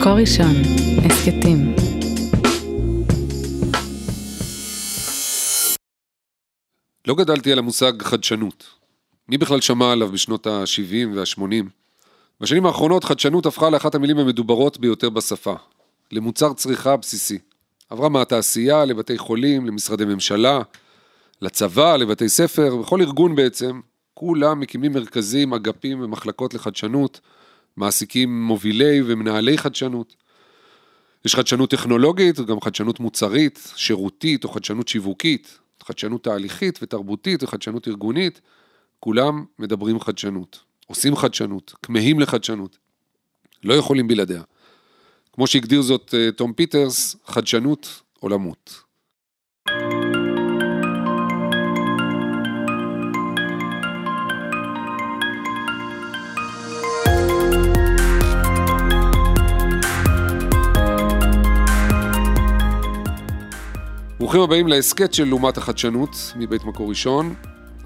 [0.00, 0.54] מקור ראשון,
[1.04, 1.74] הסכתים.
[7.06, 8.64] לא גדלתי על המושג חדשנות.
[9.28, 11.42] מי בכלל שמע עליו בשנות ה-70 וה-80?
[12.40, 15.54] בשנים האחרונות חדשנות הפכה לאחת המילים המדוברות ביותר בשפה.
[16.12, 17.38] למוצר צריכה בסיסי.
[17.90, 20.60] עברה מהתעשייה לבתי חולים, למשרדי ממשלה,
[21.42, 23.80] לצבא, לבתי ספר, בכל ארגון בעצם,
[24.14, 27.20] כולם מקימים מרכזים, אגפים ומחלקות לחדשנות,
[27.76, 30.16] מעסיקים מובילי ומנהלי חדשנות.
[31.24, 38.40] יש חדשנות טכנולוגית, גם חדשנות מוצרית, שירותית או חדשנות שיווקית, חדשנות תהליכית ותרבותית וחדשנות ארגונית,
[39.00, 42.78] כולם מדברים חדשנות, עושים חדשנות, כמהים לחדשנות,
[43.64, 44.42] לא יכולים בלעדיה.
[45.32, 48.89] כמו שהגדיר זאת אה, תום פיטרס, חדשנות עולמות.
[64.20, 67.34] ברוכים הבאים להסכת של לעומת החדשנות מבית מקור ראשון,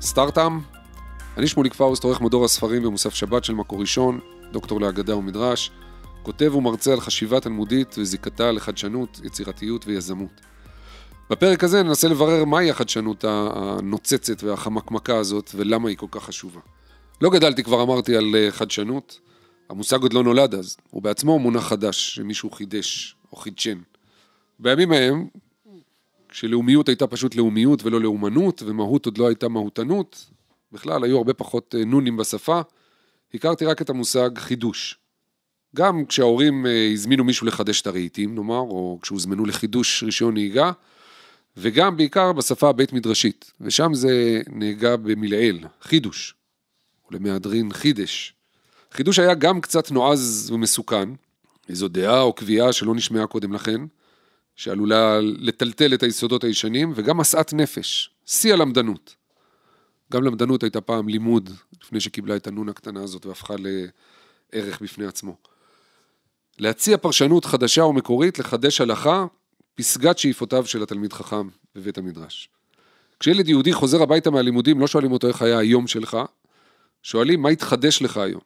[0.01, 0.61] סטארט-עם.
[1.37, 4.21] אני שמוליק פאוסט, עורך מדור הספרים במוסף שבת של מקור ראשון,
[4.53, 5.71] דוקטור להגדה ומדרש,
[6.23, 10.41] כותב ומרצה על חשיבה תלמודית וזיקתה לחדשנות, יצירתיות ויזמות.
[11.31, 16.61] בפרק הזה ננסה לברר מהי החדשנות הנוצצת והחמקמקה הזאת ולמה היא כל כך חשובה.
[17.21, 19.21] לא גדלתי, כבר אמרתי, על אה, חדשנות.
[19.71, 23.79] המושג עוד לא נולד אז, הוא בעצמו מונח חדש שמישהו חידש או חידשן.
[24.59, 25.29] בימים ההם,
[26.35, 30.31] כשלאומיות הייתה פשוט לאומיות ולא לאומנות, ומהות עוד לא הייתה מהותנות,
[30.73, 32.61] בכלל היו הרבה פחות אה, נונים בשפה,
[33.35, 34.99] הכרתי רק את המושג חידוש.
[35.77, 40.73] גם כשההורים אה, הזמינו מישהו לחדש את הרהיטים, נאמר, או כשהוזמנו לחידוש רישיון נהיגה,
[41.57, 46.35] וגם בעיקר בשפה הבית מדרשית, ושם זה נהיגה במילאל, חידוש,
[47.05, 48.35] או למהדרין חידש.
[48.93, 51.09] חידוש היה גם קצת נועז ומסוכן,
[51.69, 53.81] איזו דעה או קביעה שלא נשמעה קודם לכן,
[54.57, 59.15] שעלולה לטלטל את היסודות הישנים, וגם משאת נפש, שיא הלמדנות.
[60.13, 61.51] גם למדנות הייתה פעם לימוד,
[61.83, 65.37] לפני שקיבלה את הנון הקטנה הזאת והפכה לערך בפני עצמו.
[66.59, 69.27] להציע פרשנות חדשה ומקורית, לחדש הלכה,
[69.75, 72.49] פסגת שאיפותיו של התלמיד חכם בבית המדרש.
[73.21, 76.19] כשילד יהודי חוזר הביתה מהלימודים, לא שואלים אותו איך היה היום שלך,
[77.03, 78.41] שואלים מה התחדש לך היום.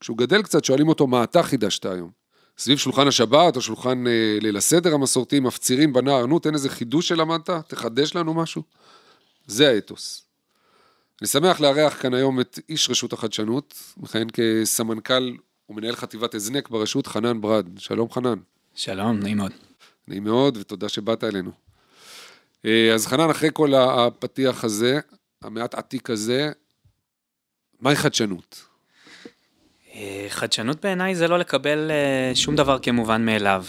[0.00, 2.21] כשהוא גדל קצת, שואלים אותו מה אתה חידשת היום.
[2.58, 7.08] סביב שולחן השבת או שולחן אה, ליל הסדר המסורתי, מפצירים בנער, נו, תן איזה חידוש
[7.08, 8.62] שלמדת, תחדש לנו משהו.
[9.46, 10.24] זה האתוס.
[11.20, 15.36] אני שמח לארח כאן היום את איש רשות החדשנות, מכהן כסמנכ"ל
[15.68, 17.66] ומנהל חטיבת הזנק ברשות, חנן ברד.
[17.78, 18.38] שלום חנן.
[18.74, 19.52] שלום, נעים מאוד.
[20.08, 21.50] נעים מאוד, ותודה שבאת אלינו.
[22.64, 25.00] אה, אז חנן, אחרי כל הפתיח הזה,
[25.42, 26.52] המעט עתיק הזה,
[27.80, 28.71] מהי חדשנות?
[29.94, 33.64] אה, חדשנות בעיניי זה לא לקבל אה, שום דבר כמובן מאליו.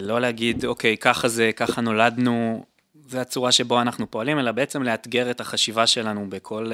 [0.00, 2.64] לא להגיד, אוקיי, ככה זה, ככה נולדנו,
[3.08, 6.70] זה הצורה שבו אנחנו פועלים, אלא בעצם לאתגר את החשיבה שלנו בכל,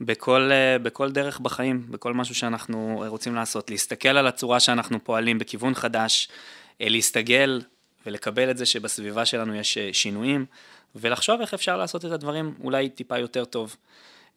[0.00, 0.50] בכל,
[0.82, 3.70] בכל דרך בחיים, בכל משהו שאנחנו רוצים לעשות.
[3.70, 6.28] להסתכל על הצורה שאנחנו פועלים בכיוון חדש,
[6.80, 7.60] להסתגל
[8.06, 10.46] ולקבל את זה שבסביבה שלנו יש שינויים,
[10.94, 13.76] ולחשוב איך אפשר לעשות את הדברים אולי טיפה יותר טוב.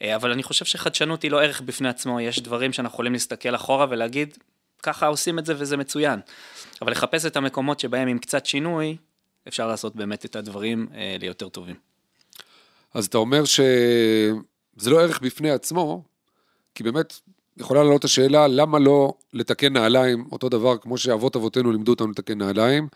[0.01, 3.56] אה, אבל אני חושב שחדשנות היא לא ערך בפני עצמו, יש דברים שאנחנו יכולים להסתכל
[3.56, 4.38] אחורה ולהגיד,
[4.84, 6.19] ככה עושים את זה וזה מצוין.
[6.81, 8.97] אבל לחפש את המקומות שבהם עם קצת שינוי,
[9.47, 11.75] אפשר לעשות באמת את הדברים אה, ליותר טובים.
[12.94, 16.03] אז אתה אומר שזה לא ערך בפני עצמו,
[16.75, 17.19] כי באמת
[17.57, 22.38] יכולה לעלות השאלה, למה לא לתקן נעליים, אותו דבר כמו שאבות אבותינו לימדו אותנו לתקן
[22.38, 22.88] נעליים,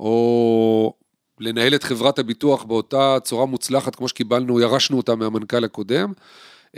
[0.00, 0.94] או
[1.42, 6.12] לנהל את חברת הביטוח באותה צורה מוצלחת כמו שקיבלנו, ירשנו אותה מהמנכ"ל הקודם,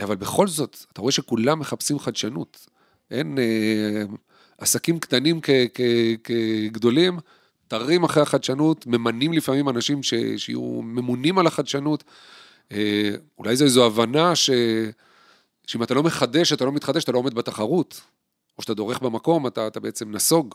[0.02, 2.66] אבל בכל זאת, אתה רואה שכולם מחפשים חדשנות.
[3.10, 4.02] אין אה,
[4.58, 5.40] עסקים קטנים
[6.24, 7.18] כגדולים,
[7.68, 12.04] תרים אחרי החדשנות, ממנים לפעמים אנשים ש, שיהיו ממונים על החדשנות.
[12.72, 14.50] אה, אולי זו איזו הבנה ש,
[15.66, 18.00] שאם אתה לא מחדש, אתה לא מתחדש, אתה לא עומד בתחרות.
[18.58, 20.54] או שאתה דורך במקום, אתה, אתה בעצם נסוג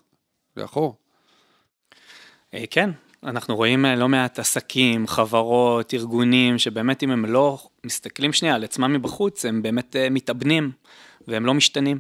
[0.58, 0.96] לאחור.
[2.54, 2.90] אה, כן,
[3.24, 8.64] אנחנו רואים אה, לא מעט עסקים, חברות, ארגונים, שבאמת אם הם לא מסתכלים שנייה על
[8.64, 10.72] עצמם מבחוץ, הם באמת אה, מתאבנים
[11.28, 12.00] והם לא משתנים.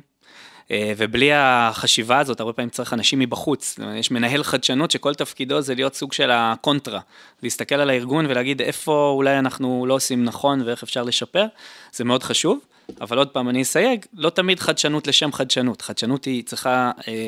[0.71, 3.80] אה, ובלי החשיבה הזאת, הרבה פעמים צריך אנשים מבחוץ.
[3.95, 7.00] יש מנהל חדשנות שכל תפקידו זה להיות סוג של הקונטרה.
[7.44, 11.45] להסתכל על הארגון ולהגיד איפה אולי אנחנו לא עושים נכון ואיך אפשר לשפר,
[11.94, 12.60] זה מאוד חשוב.
[13.01, 15.81] אבל עוד פעם, אני אסייג, לא תמיד חדשנות לשם חדשנות.
[15.81, 17.27] חדשנות היא צריכה אה,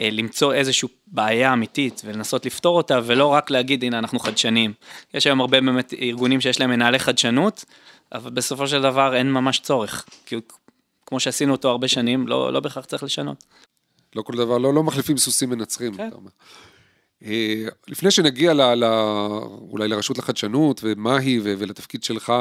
[0.00, 4.72] אה, למצוא איזושהי בעיה אמיתית ולנסות לפתור אותה, ולא רק להגיד, הנה, אנחנו חדשנים.
[5.14, 7.64] יש היום הרבה באמת ארגונים שיש להם מנהלי חדשנות,
[8.12, 10.06] אבל בסופו של דבר אין ממש צורך.
[10.26, 10.36] כי
[11.06, 13.44] כמו שעשינו אותו הרבה שנים, לא, לא בהכרח צריך לשנות.
[14.16, 16.10] לא כל דבר, לא, לא מחליפים סוסים מנצחים, כן.
[17.24, 18.84] אה, לפני שנגיע ל, ל,
[19.70, 22.32] אולי לרשות לחדשנות ומה היא ו- ולתפקיד שלך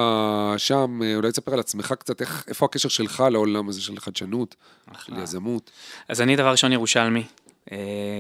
[0.57, 4.55] שם, אה, אולי תספר על עצמך קצת, איך, איפה הקשר שלך לעולם הזה של חדשנות,
[4.87, 5.23] של.
[5.23, 5.71] יזמות.
[6.07, 7.23] אז אני דבר ראשון ירושלמי,
[7.71, 7.77] אה,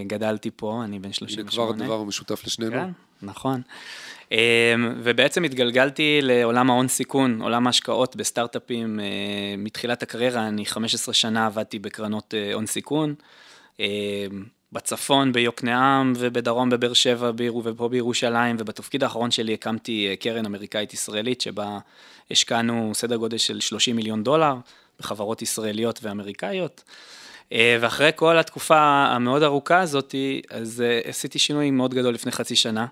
[0.07, 1.73] גדלתי פה, אני בן הנה 38.
[1.77, 2.71] כבר דבר משותף לשנינו.
[2.71, 2.89] כן,
[3.21, 3.61] נכון.
[5.03, 8.99] ובעצם התגלגלתי לעולם ההון סיכון, עולם ההשקעות בסטארט-אפים.
[9.57, 13.15] מתחילת הקריירה, אני 15 שנה עבדתי בקרנות הון סיכון.
[14.75, 20.93] בצפון, ביוקנעם ובדרום בבאר שבע ביר- ופה בירושלים, ובתפקיד האחרון שלי הקמתי אה, קרן אמריקאית
[20.93, 21.79] ישראלית, שבה
[22.31, 24.55] השקענו סדר גודל של 30 מיליון דולר
[24.99, 26.83] בחברות ישראליות ואמריקאיות.
[27.51, 28.77] אה, ואחרי כל התקופה
[29.09, 30.15] המאוד ארוכה הזאת,
[30.49, 32.85] אז אה, עשיתי שינוי מאוד גדול לפני חצי שנה,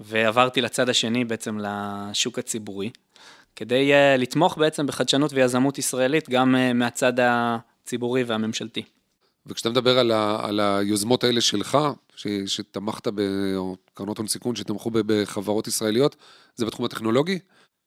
[0.00, 2.90] ועברתי לצד השני בעצם לשוק הציבורי,
[3.56, 8.82] כדי לתמוך בעצם בחדשנות ויזמות ישראלית גם מהצד הציבורי והממשלתי.
[9.46, 11.78] וכשאתה מדבר על, ה, על היוזמות האלה שלך,
[12.16, 16.16] ש, שתמכת בקרנות הון סיכון, שתמכו ב- בחברות ישראליות,
[16.56, 17.38] זה בתחום הטכנולוגי?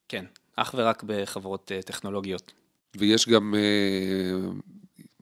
[0.09, 0.25] כן,
[0.55, 2.51] אך ורק בחברות אה, טכנולוגיות.
[2.97, 4.49] ויש גם, אה,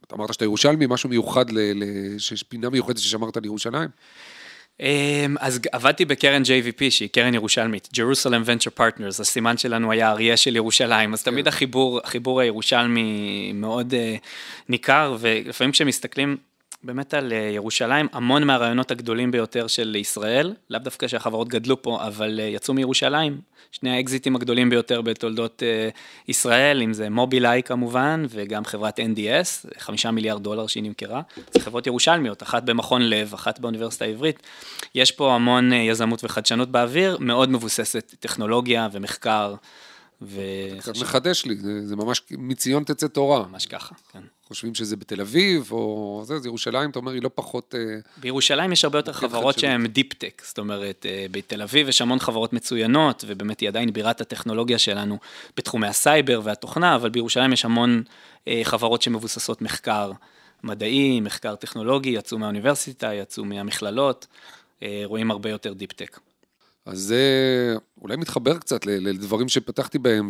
[0.08, 1.84] אתה אמרת שאתה ירושלמי, משהו מיוחד, ל, ל,
[2.20, 3.90] שיש פינה מיוחדת ששמרת לירושלים?
[3.90, 3.90] אמ,
[5.40, 10.38] אז ג- עבדתי בקרן JVP, שהיא קרן ירושלמית, Jerusalem Venture Partners, הסימן שלנו היה אריה
[10.38, 13.96] של ירושלים, אז תמיד החיבור, החיבור הירושלמי מאוד uh,
[14.70, 16.38] ניכר, ולפעמים כשמסתכלים
[16.86, 22.08] באמת על uh, ירושלים, המון מהרעיונות הגדולים ביותר של ישראל, לאו דווקא שהחברות גדלו פה,
[22.08, 23.42] אבל uh, יצאו מירושלים,
[23.72, 25.98] שני האקזיטים הגדולים ביותר בתולדות uh,
[26.28, 31.22] ישראל, אם זה מובילאיי כמובן, וגם חברת NDS, חמישה מיליארד דולר שהיא נמכרה,
[31.52, 34.44] זה חברות ירושלמיות, אחת במכון לב, אחת באוניברסיטה העברית.
[34.96, 41.56] יש פה המון אה, יזמות וחדשנות באוויר, מאוד מבוססת טכנולוגיה ומחקר, קצת וממש מחדש לי,
[41.56, 43.46] זה, זה ממש מציון תצא תורה.
[43.70, 44.22] ככה, כן.
[44.48, 47.76] חושבים שזה בתל אביב, או זה, זה ירושלים, אתה אומר, היא לא פחות...
[47.78, 49.60] אה, בירושלים יש הרבה יותר חברות.
[49.60, 53.94] שהן deep tech, זאת אומרת, אה, בתל אביב יש המון חברות מצוינות, ובאמת היא עדיין
[53.94, 55.18] בירת הטכנולוגיה שלנו
[55.58, 58.04] בתחומי הסייבר והתוכנה, אבל בירושלים יש המון
[58.48, 60.12] אה, חברות שמבוססות מחקר
[60.64, 64.28] מדעי, מחקר טכנולוגי, יצאו מהאוניברסיטה, יצאו מהמכללות,
[65.06, 66.20] רואים הרבה יותר deep tech.
[66.86, 70.30] אז זה אולי מתחבר קצת לדברים שפתחתי בהם,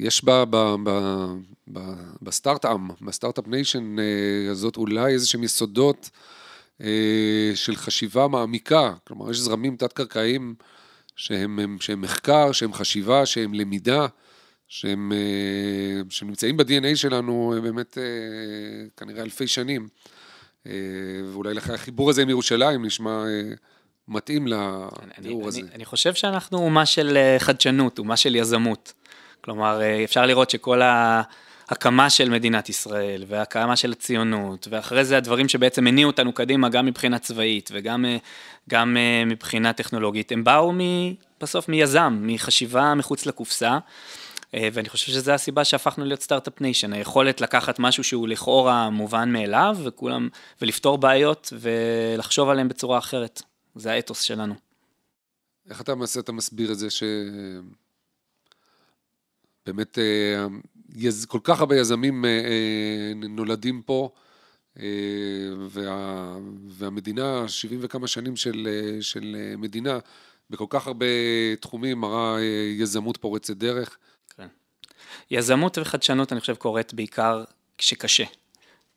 [0.00, 0.90] שיש ב, ב, ב,
[1.72, 1.80] ב,
[2.22, 6.10] בסטארט-אפ, ב start-up nation אה, הזאת אולי איזה שהם יסודות
[6.80, 10.54] אה, של חשיבה מעמיקה, כלומר יש זרמים תת-קרקעיים
[11.16, 14.06] שהם, הם, שהם מחקר, שהם חשיבה, שהם למידה,
[14.68, 18.04] שהם, אה, שהם נמצאים ב-DNA שלנו באמת אה,
[18.96, 19.88] כנראה אלפי שנים.
[21.32, 23.24] ואולי לכן החיבור הזה עם ירושלים נשמע
[24.08, 25.60] מתאים לתיאור הזה.
[25.60, 28.92] אני, אני חושב שאנחנו אומה של חדשנות, אומה של יזמות.
[29.44, 35.48] כלומר, אה, אפשר לראות שכל ההקמה של מדינת ישראל, וההקמה של הציונות, ואחרי זה הדברים
[35.48, 38.16] שבעצם הניעו אותנו קדימה, גם מבחינה צבאית וגם אה,
[38.70, 40.78] גם אה, מבחינה טכנולוגית, הם באו מ,
[41.40, 43.78] בסוף מיזם, מחשיבה מחוץ לקופסה.
[44.72, 49.76] ואני חושב שזו הסיבה שהפכנו להיות start-up nation, היכולת לקחת משהו שהוא לכאורה מובן מאליו,
[49.84, 50.28] וכולם,
[50.62, 53.42] ולפתור בעיות ולחשוב עליהם בצורה אחרת.
[53.74, 54.54] זה האתוס שלנו.
[55.70, 57.02] איך אתה, אתה מסביר את זה ש...
[59.66, 60.46] באמת אה.
[61.28, 64.10] כל כך הרבה יזמים אה, אה, נולדים פה,
[65.70, 66.38] וה...
[66.68, 68.68] והמדינה, 70 וכמה שנים של,
[69.00, 69.98] של מדינה,
[70.50, 71.06] בכל כך הרבה
[71.60, 72.42] תחומים מראה אה,
[72.78, 73.96] יזמות פורצת דרך.
[74.36, 74.46] כן.
[75.30, 77.44] יזמות וחדשנות, אני חושב, קורית בעיקר
[77.78, 78.24] כשקשה.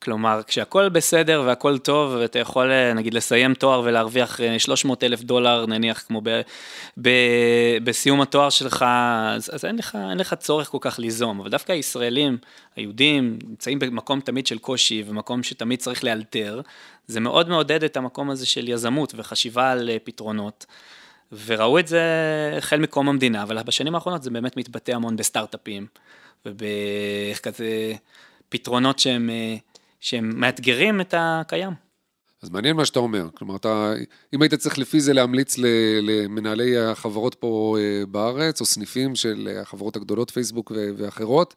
[0.02, 5.22] כלומר, כשהכול בסדר והכול טוב, ואתה יכול, אה, נגיד, לסיים תואר ולהרוויח אה, 300 אלף
[5.22, 6.40] דולר, נניח, כמו ב,
[7.02, 7.10] ב,
[7.84, 8.84] בסיום התואר שלך,
[9.36, 11.40] אז, אז אין, לך, אין לך צורך כל כך ליזום.
[11.40, 12.38] אבל דווקא הישראלים,
[12.76, 16.60] היהודים, נמצאים במקום תמיד של קושי, ומקום שתמיד צריך לאלתר.
[17.06, 20.66] זה מאוד מעודד את המקום הזה של יזמות וחשיבה על אה, פתרונות.
[21.46, 22.02] וראו את זה
[22.58, 25.86] החל מקום המדינה, אבל בשנים האחרונות זה באמת מתבטא המון בסטארט-אפים,
[26.46, 27.92] ובכזה
[28.48, 29.56] פתרונות שהם, אה,
[30.00, 31.72] שהם מאתגרים את הקיים.
[32.42, 33.28] אז מעניין מה שאתה אומר.
[33.34, 33.92] כלומר, אתה,
[34.34, 35.56] אם היית צריך לפי זה להמליץ
[36.02, 41.54] למנהלי החברות פה אה, בארץ, או סניפים של החברות הגדולות, פייסבוק ואחרות,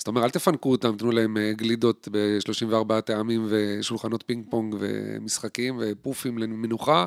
[0.00, 4.74] אז אתה אומר, אל תפנקו אותם, תנו להם אה, גלידות ב-34 טעמים ושולחנות פינג פונג
[4.78, 7.04] ומשחקים ופופים למנוחה.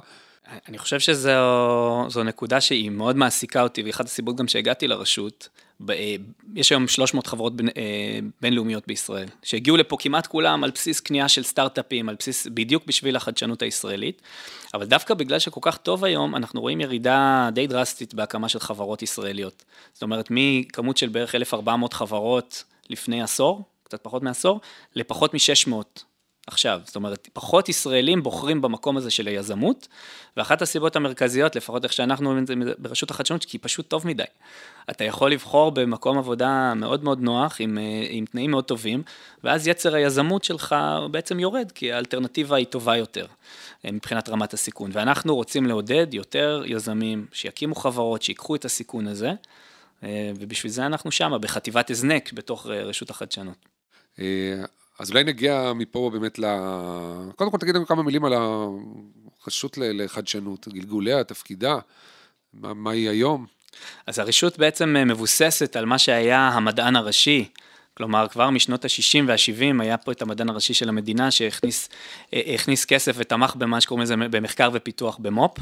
[0.68, 6.16] אני חושב שזו נקודה שהיא מאוד מעסיקה אותי, ואחת הסיבות גם שהגעתי לרשות, ב- אה,
[6.56, 11.30] יש היום 300 חברות בין, אה, בינלאומיות בישראל, שהגיעו לפה כמעט כולם על בסיס קנייה
[11.30, 14.22] של סטארט-אפים, על בסיס, בדיוק בשביל החדשנות הישראלית,
[14.74, 19.02] אבל דווקא בגלל שכל כך טוב היום, אנחנו רואים ירידה די דרסטית בהקמה של חברות
[19.02, 19.64] ישראליות.
[19.94, 24.62] זאת אומרת, מכמות של בערך 1,400 חברות לפני עשור, קצת פחות מעשור,
[24.96, 26.04] לפחות מ-600
[26.48, 26.82] עכשיו.
[26.86, 29.88] זאת אומרת, פחות ישראלים בוחרים במקום הזה של היזמות,
[30.38, 34.24] ואחת הסיבות המרכזיות, לפחות איך שאנחנו רואים את זה ברשות החדשנות, כי פשוט טוב מדי.
[34.90, 39.04] אתה יכול לבחור במקום עבודה מאוד מאוד נוח, עם, אה, עם תנאים מאוד טובים,
[39.44, 40.76] ואז יצר היזמות שלך
[41.12, 43.26] בעצם יורד, כי האלטרנטיבה היא טובה יותר
[43.86, 44.90] אה, מבחינת רמת הסיכון.
[44.94, 49.32] ואנחנו רוצים לעודד יותר יזמים שיקימו חברות, שיקחו את הסיכון הזה,
[50.04, 53.66] אה, ובשביל זה אנחנו שמה, בחטיבת הזנק, בתוך רשות החדשנות.
[55.00, 56.46] אז אולי נגיע מפה באמת ל...
[57.36, 58.34] קודם כל תגיד לנו כמה מילים על
[59.44, 61.78] הרשות לחדשנות, גלגוליה, תפקידה,
[62.54, 63.46] מה, מה היא היום?
[64.08, 67.50] אז הרשות בעצם מבוססת על מה שהיה המדען הראשי,
[67.94, 73.56] כלומר כבר משנות ה-60 וה-70 היה פה את המדען הראשי של המדינה שהכניס כסף ותמך
[73.56, 75.60] במה שקוראים לזה במחקר ופיתוח במו"פ.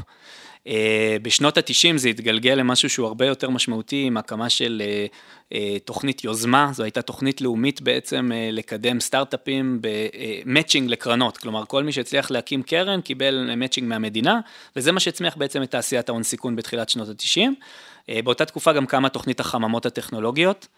[0.66, 5.06] אה, בשנות ה-90 זה התגלגל למשהו שהוא הרבה יותר משמעותי עם הקמה של אה,
[5.52, 11.92] אה, תוכנית יוזמה, זו הייתה תוכנית לאומית בעצם לקדם סטארט-אפים במצ'ינג לקרנות, כלומר כל מי
[11.92, 14.40] שהצליח להקים קרן קיבל מצ'ינג מהמדינה,
[14.76, 17.50] וזה מה שהצמיח בעצם את תעשיית ההון סיכון בתחילת שנות ה-90.
[18.24, 20.68] באותה תקופה גם קמה תוכנית החממות הטכנולוגיות,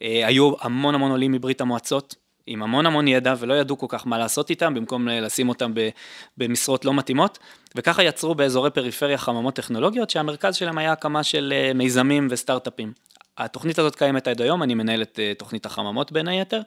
[0.00, 2.14] היו המון המון עולים מברית המועצות,
[2.52, 5.72] עם המון המון ידע ולא ידעו כל כך מה לעשות איתם, במקום לשים אותם
[6.36, 7.38] במשרות לא מתאימות,
[7.74, 12.92] וככה יצרו באזורי פריפריה חממות טכנולוגיות, שהמרכז שלהם היה הקמה של אה, מיזמים וסטארט-אפים.
[13.38, 16.60] התוכנית הזאת קיימת עד היום, אני מנהל את אה, תוכנית החממות בין היתר,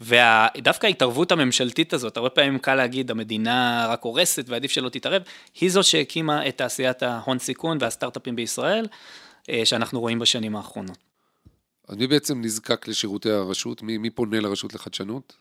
[0.00, 5.22] ודווקא ההתערבות הממשלתית הזאת, הרבה פעמים קל להגיד, המדינה רק הורסת ועדיף שלא תתערב,
[5.60, 8.86] היא זאת שהקימה את תעשיית ההון סיכון והסטארט-אפים בישראל,
[9.50, 11.03] אה, שאנחנו רואים בשנים האחרונות.
[11.88, 13.82] אז מי בעצם נזקק לשירותי הרשות?
[13.82, 15.36] מי, מי פונה לרשות לחדשנות?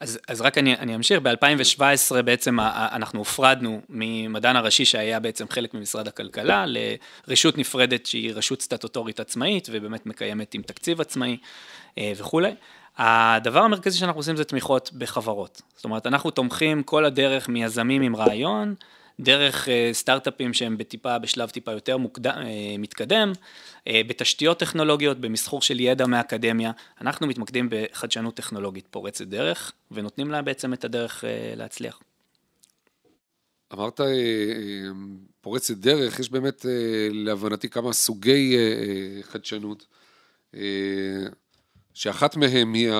[0.00, 5.74] אז, אז רק אני, אני אמשיך, ב-2017 בעצם אנחנו הופרדנו ממדען הראשי שהיה בעצם חלק
[5.74, 6.64] ממשרד הכלכלה
[7.28, 11.36] לרשות נפרדת שהיא רשות סטטוטורית עצמאית ובאמת מקיימת עם תקציב עצמאי
[11.98, 12.54] אה, וכולי.
[12.98, 15.62] הדבר המרכזי שאנחנו עושים זה תמיכות בחברות.
[15.76, 18.74] זאת אומרת, אנחנו תומכים כל הדרך מיזמים עם רעיון,
[19.20, 23.32] דרך אה, סטארט-אפים שהם בטיפה, בשלב טיפה יותר מוקדם, אה, מתקדם,
[23.88, 26.72] אה, בתשתיות טכנולוגיות, במסחור של ידע מהאקדמיה.
[27.00, 31.24] אנחנו מתמקדים בחדשנות טכנולוגית פורצת דרך, ונותנים לה בעצם את הדרך
[31.56, 32.00] להצליח.
[33.72, 34.00] אמרת
[35.40, 36.66] פורצת דרך, יש באמת
[37.10, 38.56] להבנתי כמה סוגי
[39.22, 39.86] חדשנות,
[41.94, 42.90] שאחת מהן היא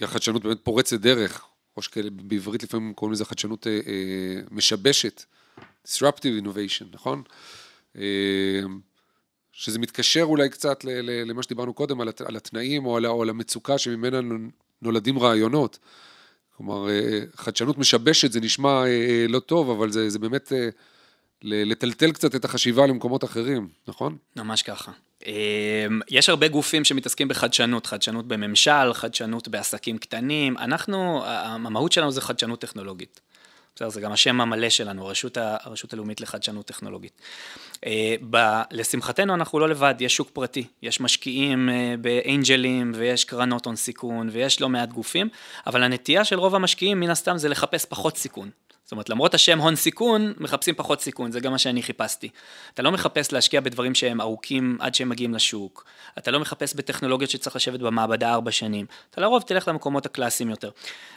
[0.00, 1.44] החדשנות באמת פורצת דרך,
[1.80, 5.24] או שכאלה בעברית לפעמים קוראים לזה חדשנות אה, אה, משבשת,
[5.86, 7.22] disruptive innovation, נכון?
[7.96, 8.60] אה,
[9.52, 10.84] שזה מתקשר אולי קצת
[11.26, 14.20] למה שדיברנו קודם, על התנאים או על, או על המצוקה שממנה
[14.82, 15.78] נולדים רעיונות.
[16.56, 20.52] כלומר, אה, חדשנות משבשת זה נשמע אה, אה, לא טוב, אבל זה, זה באמת
[21.42, 24.16] לטלטל קצת את החשיבה למקומות אחרים, נכון?
[24.36, 24.92] ממש ככה.
[25.26, 32.20] אמ, יש הרבה גופים שמתעסקים בחדשנות, חדשנות בממשל, חדשנות בעסקים קטנים, אנחנו, המהות שלנו זה
[32.20, 33.20] חדשנות טכנולוגית.
[33.76, 37.20] בסדר, זה גם השם המלא שלנו, הרשות, הרשות הלאומית לחדשנות טכנולוגית.
[37.86, 43.66] אה, ב, לשמחתנו אנחנו לא לבד, יש שוק פרטי, יש משקיעים אה, באנג'לים ויש קרנות
[43.66, 45.28] הון סיכון ויש לא מעט גופים,
[45.66, 48.50] אבל הנטייה של רוב המשקיעים מן הסתם זה לחפש פחות סיכון.
[48.90, 52.28] זאת אומרת, למרות השם הון סיכון, מחפשים פחות סיכון, זה גם מה שאני חיפשתי.
[52.74, 55.84] אתה לא מחפש להשקיע בדברים שהם ארוכים עד שהם מגיעים לשוק,
[56.18, 60.70] אתה לא מחפש בטכנולוגיות שצריך לשבת במעבדה ארבע שנים, אתה לרוב תלך למקומות הקלאסיים יותר.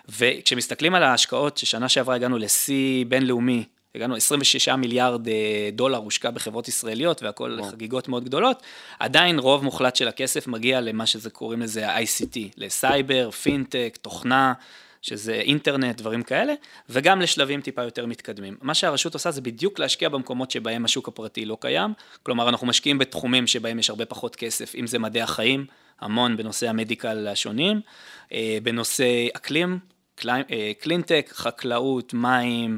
[0.10, 3.63] וכשמסתכלים על ההשקעות, ששנה שעברה הגענו לשיא בינלאומי,
[3.96, 7.72] הגענו 26 מיליארד אה, דולר הושקע בחברות ישראליות והכל וואו.
[7.72, 8.63] חגיגות מאוד גדולות,
[9.00, 14.53] עדיין רוב מוחלט של הכסף מגיע למה שזה קוראים לזה ה-ICT, לסייבר, פינטק, תוכנה.
[15.03, 16.53] שזה אינטרנט, דברים כאלה,
[16.89, 18.57] וגם לשלבים טיפה יותר מתקדמים.
[18.62, 21.93] מה שהרשות עושה זה בדיוק להשקיע במקומות שבהם השוק הפרטי לא קיים,
[22.24, 25.65] כלומר אנחנו משקיעים בתחומים שבהם יש הרבה פחות כסף, אם זה מדעי החיים,
[26.01, 27.81] המון בנושא המדיקל השונים,
[28.33, 29.79] אה, בנושא אקלים,
[30.79, 32.77] קלינטק, אה, חקלאות, מים,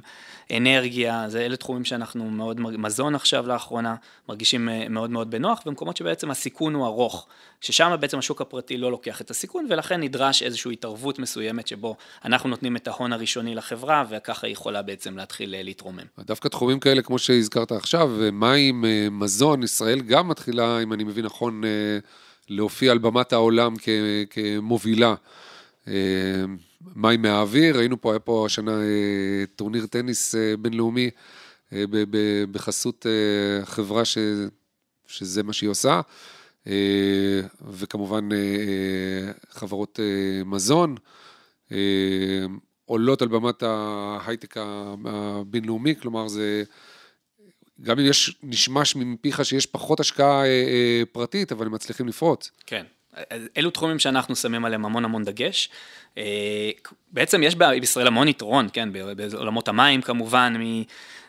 [0.57, 3.95] אנרגיה, זה אלה תחומים שאנחנו מאוד, מזון עכשיו לאחרונה,
[4.29, 7.27] מרגישים אה, מאוד מאוד בנוח, במקומות שבעצם הסיכון הוא ארוך,
[7.61, 12.49] ששם בעצם השוק הפרטי לא לוקח את הסיכון, ולכן נדרש איזושהי התערבות מסוימת שבו אנחנו
[12.49, 16.05] נותנים את ההון הראשוני לחברה, וככה היא יכולה בעצם להתחיל אה, להתרומם.
[16.19, 21.61] דווקא תחומים כאלה, כמו שהזכרת עכשיו, מים, מזון, ישראל גם מתחילה, אם אני מבין נכון,
[22.49, 23.73] להופיע על במת העולם
[24.29, 25.15] כמובילה.
[26.95, 31.09] מים מהאוויר, ראינו פה, היה פה השנה אה, טורניר טניס אה, בינלאומי
[31.73, 31.83] אה,
[32.51, 33.05] בחסות
[33.63, 34.17] חברה ש,
[35.07, 36.01] שזה מה שהיא עושה,
[37.71, 38.29] וכמובן
[39.49, 39.99] חברות
[40.45, 40.95] מזון,
[42.85, 46.63] עולות על במת ההייטק הבינלאומי, כלומר זה,
[47.81, 50.43] גם אם יש, נשמש מפיך שיש פחות השקעה
[51.11, 52.51] פרטית, אבל הם מצליחים לפרוץ.
[52.65, 52.85] כן,
[53.57, 55.69] אלו תחומים שאנחנו שמים עליהם המון המון דגש.
[56.17, 56.71] אה,
[57.11, 60.53] בעצם יש בישראל המון יתרון, כן, בעולמות המים כמובן,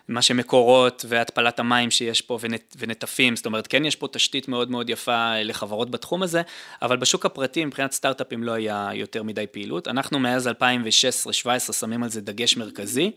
[0.09, 4.71] ממה שמקורות והתפלת המים שיש פה ונט, ונטפים, זאת אומרת, כן יש פה תשתית מאוד
[4.71, 6.43] מאוד יפה לחברות בתחום הזה,
[6.83, 9.88] אבל בשוק הפרטי מבחינת סטארט-אפים לא היה יותר מדי פעילות.
[9.88, 13.11] אנחנו מאז 2016-2017 שמים על זה דגש מרכזי.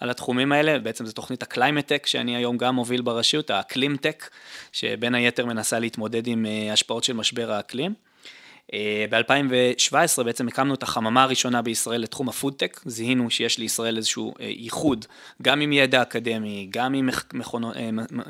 [0.00, 4.30] על התחומים האלה, בעצם זו תוכנית ה climate tech שאני היום גם מוביל ברשות, האקלים-טק,
[4.72, 7.94] שבין היתר מנסה להתמודד עם אה, השפעות של משבר האקלים.
[8.72, 13.96] אה, ב-2017 בעצם הקמנו את החממה הראשונה בישראל לתחום ה food tech, זיהינו שיש לישראל
[13.96, 15.06] איזשהו אה, ייחוד,
[15.42, 17.72] גם עם ידע אקדמי, גם עם מכונו,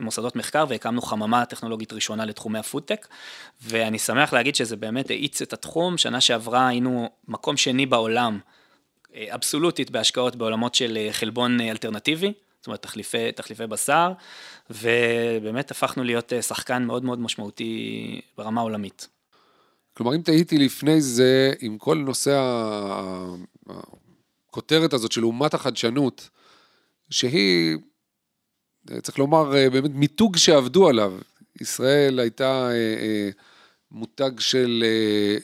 [0.00, 3.06] מוסדות מחקר, והקמנו חממה טכנולוגית ראשונה לתחומי הפודטק,
[3.62, 8.38] ואני שמח להגיד שזה באמת האיץ את התחום, שנה שעברה היינו מקום שני בעולם
[9.14, 14.12] אבסולוטית בהשקעות בעולמות של אה, חלבון אה, אלטרנטיבי, זאת אומרת תחליפי, תחליפי בשר,
[14.70, 19.08] ובאמת הפכנו להיות אה, שחקן מאוד מאוד משמעותי ברמה העולמית.
[19.94, 22.40] כלומר, אם תהיתי לפני זה, עם כל נושא
[24.48, 26.28] הכותרת הזאת של אומת החדשנות,
[27.10, 27.76] שהיא,
[29.02, 31.18] צריך לומר, באמת מיתוג שעבדו עליו.
[31.60, 32.68] ישראל הייתה
[33.90, 34.84] מותג של,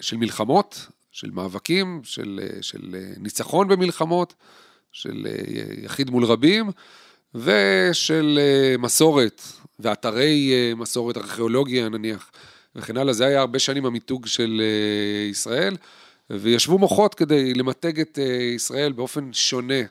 [0.00, 4.35] של מלחמות, של מאבקים, של, של ניצחון במלחמות,
[4.93, 5.26] של
[5.83, 6.71] יחיד מול רבים,
[7.35, 8.38] ושל
[8.78, 9.43] מסורת,
[9.78, 12.31] ואתרי מסורת, ארכיאולוגיה נניח,
[12.79, 13.13] וכן הלאה.
[13.13, 14.63] זה היה הרבה שנים המיתוג של
[15.31, 15.77] ישראל,
[16.31, 18.19] וישבו מוחות כדי למתג את
[18.55, 19.83] ישראל באופן שונה.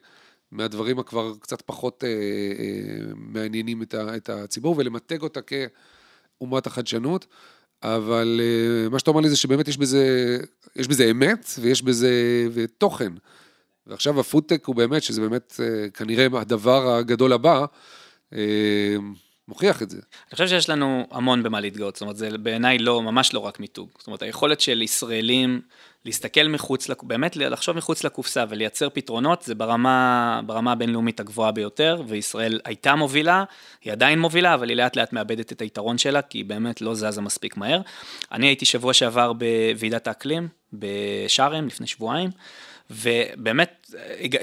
[0.51, 7.25] מהדברים הכבר קצת פחות אה, אה, מעניינים את הציבור, ולמתג אותה כאומת החדשנות.
[7.83, 10.37] אבל אה, מה שאתה אומר לי זה שבאמת יש בזה,
[10.75, 13.13] יש בזה אמת ויש בזה תוכן.
[13.87, 17.65] ועכשיו הפודטק הוא באמת, שזה באמת אה, כנראה הדבר הגדול הבא,
[18.33, 18.95] אה,
[19.47, 19.97] מוכיח את זה.
[19.97, 23.59] אני חושב שיש לנו המון במה להתגאות, זאת אומרת, זה בעיניי לא, ממש לא רק
[23.59, 23.89] מיתוג.
[23.97, 25.61] זאת אומרת, היכולת של ישראלים
[26.05, 32.59] להסתכל מחוץ, באמת לחשוב מחוץ לקופסה ולייצר פתרונות, זה ברמה, ברמה הבינלאומית הגבוהה ביותר, וישראל
[32.65, 33.43] הייתה מובילה,
[33.83, 36.95] היא עדיין מובילה, אבל היא לאט לאט מאבדת את היתרון שלה, כי היא באמת לא
[36.95, 37.81] זזה מספיק מהר.
[38.31, 42.29] אני הייתי שבוע שעבר בוועידת האקלים, בשארם, לפני שבועיים,
[42.89, 43.91] ובאמת,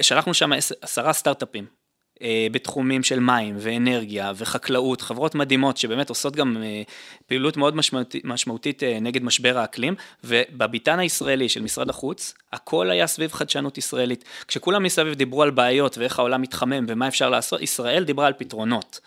[0.01, 1.84] שלחנו שם עשרה סטארט-אפים.
[2.21, 6.81] אה, בתחומים של מים ואנרגיה וחקלאות, חברות מדהימות שבאמת עושות גם אה,
[7.25, 13.07] פעילות מאוד משמעותית, משמעותית אה, נגד משבר האקלים, ובביתן הישראלי של משרד החוץ, הכל היה
[13.07, 14.23] סביב חדשנות ישראלית.
[14.47, 18.99] כשכולם מסביב דיברו על בעיות ואיך העולם מתחמם ומה אפשר לעשות, ישראל דיברה על פתרונות.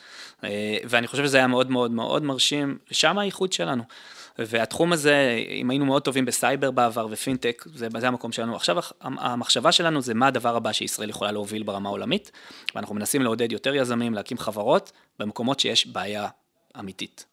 [0.85, 3.83] ואני חושב שזה היה מאוד מאוד מאוד מרשים, ושם הייחוד שלנו.
[4.39, 8.57] והתחום הזה, אם היינו מאוד טובים בסייבר בעבר ופינטק, זה, זה המקום שלנו.
[8.57, 12.31] עכשיו המחשבה שלנו זה מה הדבר הבא שישראל יכולה להוביל ברמה העולמית,
[12.75, 16.29] ואנחנו מנסים לעודד יותר יזמים להקים חברות במקומות שיש בעיה
[16.79, 17.27] אמיתית.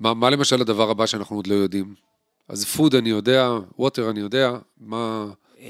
[0.00, 1.94] מה, מה למשל הדבר הבא שאנחנו עוד לא יודעים?
[2.48, 5.26] אז פוד אני יודע, ווטר אני יודע, מה...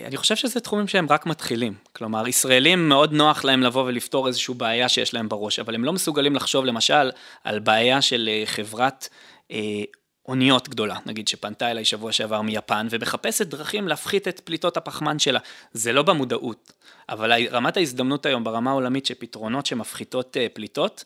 [0.07, 1.75] אני חושב שזה תחומים שהם רק מתחילים.
[1.93, 5.93] כלומר, ישראלים מאוד נוח להם לבוא ולפתור איזושהי בעיה שיש להם בראש, אבל הם לא
[5.93, 7.11] מסוגלים לחשוב למשל
[7.45, 9.09] על בעיה של אה, חברת
[9.51, 9.83] אה,
[10.29, 15.39] אוניות גדולה, נגיד שפנתה אליי שבוע שעבר מיפן ומחפשת דרכים להפחית את פליטות הפחמן שלה.
[15.73, 16.73] זה לא במודעות,
[17.09, 21.05] אבל רמת ההזדמנות היום ברמה העולמית שפתרונות שמפחיתות אה, פליטות,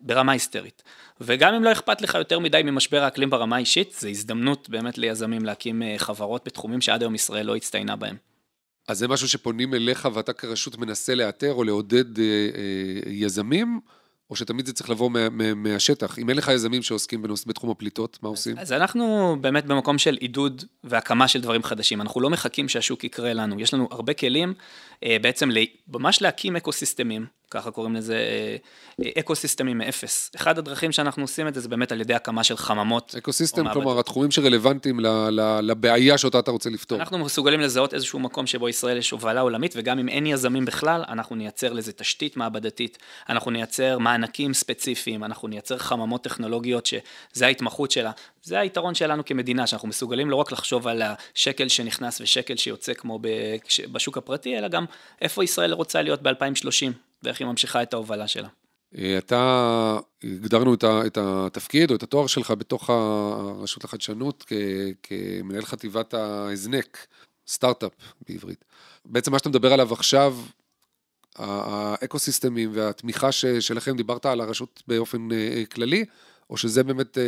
[0.00, 0.82] ברמה היסטרית.
[1.20, 5.44] וגם אם לא אכפת לך יותר מדי ממשבר האקלים ברמה האישית, זו הזדמנות באמת ליזמים
[5.44, 8.16] להקים אה, חברות בתחומים שעד היום ישראל לא הצטיינה בהם.
[8.88, 13.80] אז זה משהו שפונים אליך ואתה כרשות מנסה לאתר או לעודד אה, אה, יזמים?
[14.30, 16.18] או שתמיד זה צריך לבוא מה, מה, מהשטח?
[16.18, 18.58] אם אין לך יזמים שעוסקים בנוס, בתחום הפליטות, מה עושים?
[18.58, 22.00] אז אנחנו באמת במקום של עידוד והקמה של דברים חדשים.
[22.00, 23.60] אנחנו לא מחכים שהשוק יקרה לנו.
[23.60, 24.54] יש לנו הרבה כלים
[25.04, 25.50] בעצם
[25.88, 28.18] ממש להקים אקו-סיסטמים, ככה קוראים לזה
[29.00, 30.30] אה, אקו-סיסטמים מאפס.
[30.36, 33.14] אחד הדרכים שאנחנו עושים את זה, זה באמת על ידי הקמה של חממות.
[33.18, 35.00] אקו-סיסטם, כלומר, התחומים שרלוונטיים
[35.62, 36.98] לבעיה שאותה אתה רוצה לפתור.
[36.98, 41.04] אנחנו מסוגלים לזהות איזשהו מקום שבו ישראל יש הובלה עולמית, וגם אם אין יזמים בכלל,
[41.08, 47.90] אנחנו נייצר לזה תשתית מעבדתית, אנחנו נייצר מענקים ספציפיים, אנחנו נייצר חממות טכנולוגיות שזה ההתמחות
[47.90, 48.10] שלה.
[48.46, 53.18] זה היתרון שלנו כמדינה, שאנחנו מסוגלים לא רק לחשוב על השקל שנכנס ושקל שיוצא כמו
[53.92, 54.84] בשוק הפרטי, אלא גם
[55.20, 58.48] איפה ישראל רוצה להיות ב-2030, ואיך היא ממשיכה את ההובלה שלה.
[58.98, 60.74] אה, אתה, הגדרנו
[61.06, 64.44] את התפקיד או את התואר שלך בתוך הרשות לחדשנות
[65.02, 67.06] כמנהל חטיבת ההזנק,
[67.48, 67.92] סטארט-אפ
[68.28, 68.64] בעברית.
[69.04, 70.36] בעצם מה שאתה מדבר עליו עכשיו,
[71.36, 76.04] האקו-סיסטמים והתמיכה שלכם, דיברת על הרשות באופן אה, כללי,
[76.50, 77.18] או שזה באמת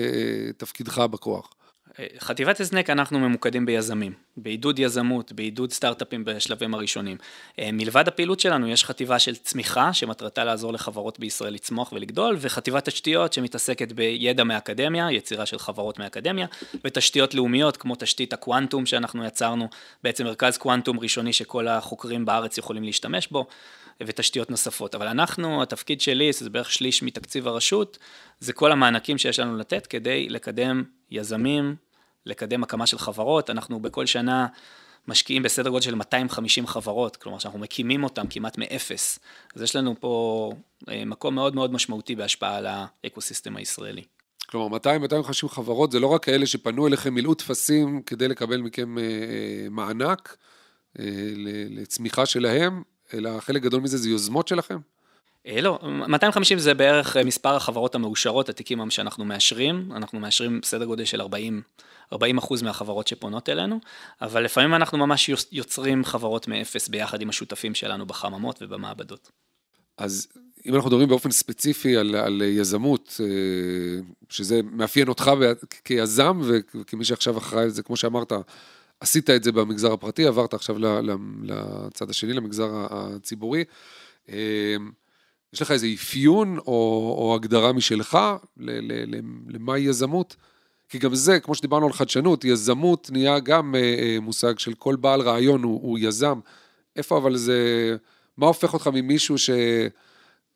[0.57, 1.50] תפקידך בכוח?
[2.18, 7.16] חטיבת הזנק אנחנו ממוקדים ביזמים, בעידוד יזמות, בעידוד סטארט-אפים בשלבים הראשונים.
[7.59, 12.85] אה, מלבד הפעילות שלנו יש חטיבה של צמיחה שמטרתה לעזור לחברות בישראל לצמוח ולגדול, וחטיבת
[12.85, 16.46] תשתיות שמתעסקת בידע מהאקדמיה, יצירה של חברות מהאקדמיה,
[16.85, 19.68] ותשתיות לאומיות כמו תשתית הקוונטום שאנחנו יצרנו,
[20.04, 23.46] בעצם מרכז קוונטום ראשוני שכל החוקרים בארץ יכולים להשתמש בו.
[24.06, 24.94] ותשתיות נוספות.
[24.94, 27.98] אבל אנחנו, התפקיד שלי, שזה בערך שליש מתקציב הרשות,
[28.40, 31.76] זה כל המענקים שיש לנו לתת כדי לקדם יזמים,
[32.26, 33.50] לקדם הקמה של חברות.
[33.50, 34.46] אנחנו בכל שנה
[35.08, 39.18] משקיעים בסדר גודל של 250 חברות, כלומר שאנחנו מקימים אותם כמעט מאפס.
[39.54, 40.52] אז יש לנו פה
[40.88, 44.02] אה, מקום מאוד מאוד משמעותי בהשפעה על האקוסיסטם הישראלי.
[44.46, 49.02] כלומר, 200-250 חברות זה לא רק כאלה שפנו אליכם, מילאו טפסים כדי לקבל מכם אה,
[49.02, 50.37] אה, מענק
[51.70, 52.82] לצמיחה שלהם,
[53.14, 54.79] אלא חלק גדול מזה זה יוזמות שלכם?
[55.47, 60.85] אה, לא, 250 זה בערך אה, מספר החברות המאושרות, התיקים שאנחנו מאשרים, אנחנו מאשרים סדר
[60.85, 61.62] גודל של 40,
[62.12, 63.81] 40 אחוז מהחברות שפונות אלינו,
[64.23, 69.31] אבל לפעמים אנחנו ממש יוצרים חברות מאפס ביחד עם השותפים שלנו בחממות ובמעבדות.
[69.99, 70.29] אז
[70.66, 73.27] אם אנחנו מדברים באופן ספציפי על, על יזמות, אה,
[74.29, 75.31] שזה מאפיין אותך
[75.85, 78.33] כיזם וכמי שעכשיו אחראי על זה, כמו שאמרת,
[79.00, 80.76] עשית את זה במגזר הפרטי, עברת עכשיו
[81.42, 83.64] לצד השני, למגזר הציבורי.
[84.28, 84.34] אמ,
[85.52, 88.18] יש לך איזה אפיון או, או הגדרה משלך
[89.46, 90.37] למהי יזמות?
[90.88, 94.96] כי גם זה, כמו שדיברנו על חדשנות, יזמות נהיה גם אה, אה, מושג של כל
[94.96, 96.40] בעל רעיון הוא, הוא יזם.
[96.96, 97.96] איפה אבל זה,
[98.37, 99.37] מה הופך אותך ממישהו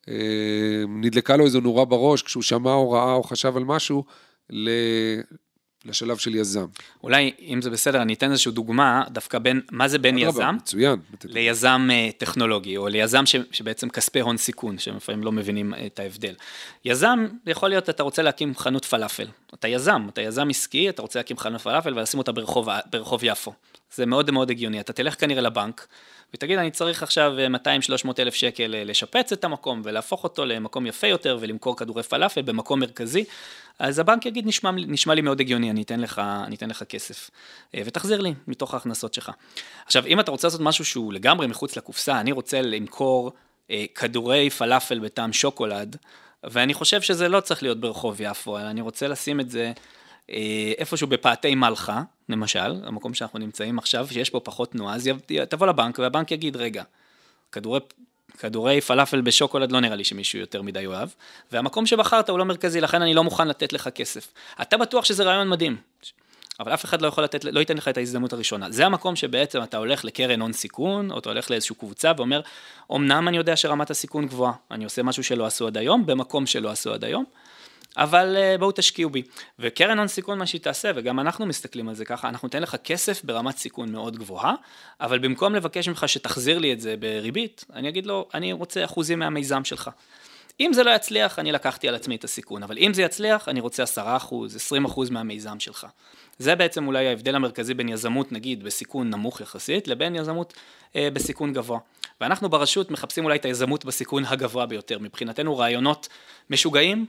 [0.08, 4.04] שנדלקה אה, לו איזו נורה בראש כשהוא שמע או ראה או חשב על משהו,
[5.84, 6.66] לשלב של יזם.
[7.02, 10.56] אולי, אם זה בסדר, אני אתן איזושהי דוגמה, דווקא בין, מה זה בין יזם?
[10.56, 10.98] מצוין.
[11.24, 16.34] ליזם אה, טכנולוגי, או ליזם ש, שבעצם כספי הון סיכון, שלפעמים לא מבינים את ההבדל.
[16.84, 19.26] יזם, יכול להיות, אתה רוצה להקים חנות פלאפל.
[19.54, 23.52] אתה יזם, אתה יזם עסקי, אתה רוצה להקים חנות פלאפל ולשים אותה ברחוב, ברחוב יפו.
[23.94, 24.80] זה מאוד מאוד הגיוני.
[24.80, 25.86] אתה תלך כנראה לבנק,
[26.34, 27.32] ותגיד, אני צריך עכשיו
[27.64, 32.02] 200-300 אה, אלף שקל אה, לשפץ את המקום ולהפוך אותו למקום יפה יותר ולמכור כדורי
[32.02, 33.24] פלאפל במקום מרכזי,
[33.78, 37.30] אז הבנק יגיד, נשמע, נשמע לי מאוד הגיוני, אני אתן, לך, אני אתן לך כסף,
[37.74, 39.30] אה, ותחזיר לי מתוך ההכנסות שלך.
[39.86, 43.32] עכשיו, אם אתה רוצה לעשות משהו שהוא לגמרי מחוץ לקופסה, אני רוצה למכור
[43.94, 45.96] כדורי פלאפל בטעם שוקולד,
[46.44, 49.72] ואני חושב שזה לא צריך להיות ברחוב יפו, אלא אני רוצה לשים את זה
[50.78, 55.10] איפשהו בפאתי מלחה, למשל, המקום שאנחנו נמצאים עכשיו, שיש פה פחות תנועה, אז
[55.48, 56.82] תבוא לבנק והבנק יגיד, רגע,
[57.52, 57.80] כדורי,
[58.38, 61.08] כדורי פלאפל בשוקולד לא נראה לי שמישהו יותר מדי אוהב,
[61.52, 64.32] והמקום שבחרת הוא לא מרכזי, לכן אני לא מוכן לתת לך כסף.
[64.62, 65.76] אתה בטוח שזה רעיון מדהים,
[66.60, 68.70] אבל אף אחד לא יכול לתת, לא ייתן לך את ההזדמנות הראשונה.
[68.70, 72.40] זה המקום שבעצם אתה הולך לקרן הון סיכון, או אתה הולך לאיזושהי קבוצה ואומר,
[72.92, 76.70] אמנם אני יודע שרמת הסיכון גבוהה, אני עושה משהו שלא עשו עד היום, במקום שלא
[76.70, 77.24] עשו עד היום,
[77.96, 79.22] אבל אה, בואו תשקיעו בי.
[79.58, 82.76] וקרן הון סיכון מה שהיא תעשה, וגם אנחנו מסתכלים על זה ככה, אנחנו ניתן לך
[82.84, 84.54] כסף ברמת סיכון מאוד גבוהה,
[85.00, 89.18] אבל במקום לבקש ממך שתחזיר לי את זה בריבית, אני אגיד לו, אני רוצה אחוזים
[89.18, 89.90] מהמיזם שלך.
[90.60, 93.60] אם זה לא יצליח, אני לקחתי על עצמי את הסיכון, אבל אם זה יצליח, אני
[93.60, 95.86] רוצה 10 אחוז, 20 אחוז מהמיזם שלך.
[96.38, 100.54] זה בעצם אולי ההבדל המרכזי בין יזמות, נגיד, בסיכון נמוך יחסית, לבין יזמות
[100.96, 101.78] אה, בסיכון גבוה.
[102.20, 104.98] ואנחנו ברשות מחפשים אולי את היזמות בסיכון הגבוה ביותר.
[104.98, 106.08] מבחינתנו רעיונות
[106.50, 107.06] משוגעים,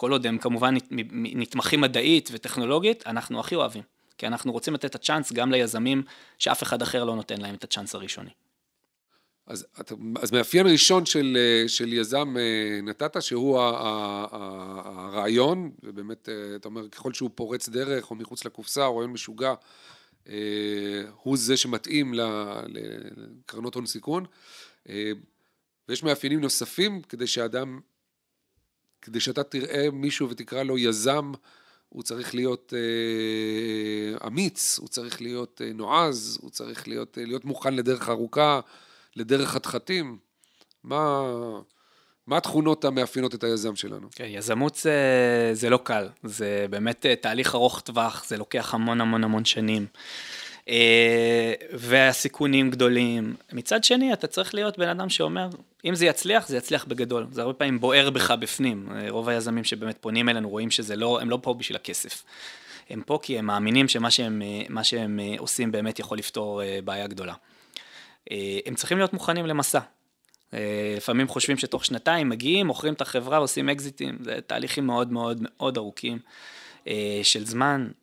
[0.00, 0.74] כל עוד הם כמובן
[1.12, 3.82] נתמכים מדעית וטכנולוגית, אנחנו הכי אוהבים.
[4.18, 6.02] כי אנחנו רוצים לתת את הצ'אנס גם ליזמים
[6.38, 8.30] שאף אחד אחר לא נותן להם את הצ'אנס הראשוני.
[9.46, 9.66] אז,
[10.22, 13.58] אז מאפיין ראשון של, של יזם אה, נתת, שהוא
[14.30, 19.54] הרעיון, ובאמת, אה, אתה אומר, ככל שהוא פורץ דרך או מחוץ לקופסה, או רעיון משוגע,
[20.28, 20.34] אה,
[21.22, 22.14] הוא זה שמתאים
[22.66, 24.24] לקרנות הון סיכון.
[25.88, 27.80] ויש מאפיינים נוספים כדי שאדם
[29.02, 31.32] כדי שאתה תראה מישהו ותקרא לו יזם,
[31.88, 37.44] הוא צריך להיות אה, אמיץ, הוא צריך להיות אה, נועז, הוא צריך להיות, אה, להיות
[37.44, 38.60] מוכן לדרך ארוכה,
[39.16, 40.18] לדרך חתחתים.
[40.84, 41.22] מה,
[42.26, 44.08] מה התכונות המאפיינות את היזם שלנו?
[44.14, 49.00] כן, יזמות זה, זה לא קל, זה באמת אה, תהליך ארוך טווח, זה לוקח המון
[49.00, 49.86] המון המון שנים.
[50.70, 53.34] אה, והסיכונים גדולים.
[53.52, 55.48] מצד שני, אתה צריך להיות בן אדם שאומר,
[55.84, 57.26] אם זה יצליח, זה יצליח בגדול.
[57.32, 58.88] זה הרבה פעמים בוער בך בפנים.
[58.94, 62.24] אה, רוב היזמים שבאמת פונים אלינו רואים שזה לא, הם לא פה בשביל הכסף.
[62.90, 64.42] הם פה כי הם מאמינים שמה שהם,
[64.76, 67.34] אה, שהם עושים באמת יכול לפתור בעיה גדולה.
[68.66, 69.80] הם צריכים להיות מוכנים למסע.
[70.96, 75.76] לפעמים חושבים שתוך שנתיים מגיעים, מוכרים את החברה, עושים אקזיטים, זה תהליכים מאוד מאוד מאוד
[75.76, 76.18] ארוכים
[77.22, 77.99] של זמן, אה,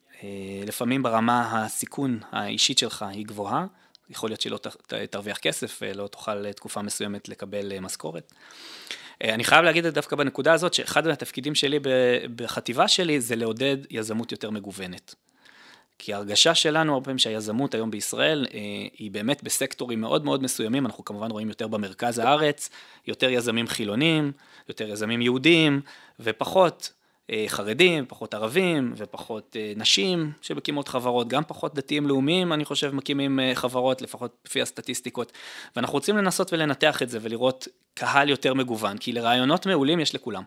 [0.67, 3.65] לפעמים ברמה הסיכון האישית שלך היא גבוהה,
[4.10, 4.60] יכול להיות שלא
[5.10, 8.34] תרוויח כסף ולא תוכל תקופה מסוימת לקבל אה, משכורת.
[9.21, 11.80] אה, אני חייב להגיד דווקא בנקודה הזאת, שאחד מהתפקידים שלי
[12.36, 15.15] בחטיבה שלי זה לעודד יזמות יותר מגוונת.
[15.99, 18.60] כי ההרגשה שלנו הרבה פעמים שהיזמות היום בישראל אה,
[18.97, 22.69] היא באמת בסקטורים מאוד מאוד מסוימים, אנחנו כמובן רואים יותר במרכז הארץ,
[23.08, 24.32] יותר יזמים חילונים,
[24.69, 25.82] יותר יזמים יהודים,
[26.19, 26.96] ופחות אה,
[27.47, 33.39] חרדים, פחות ערבים ופחות אה, נשים שמקימות חברות, גם פחות דתיים לאומיים, אני חושב, מקימים
[33.39, 35.31] אה, חברות, לפחות לפי הסטטיסטיקות.
[35.75, 40.43] ואנחנו רוצים לנסות ולנתח את זה ולראות קהל יותר מגוון, כי לרעיונות מעולים יש לכולם.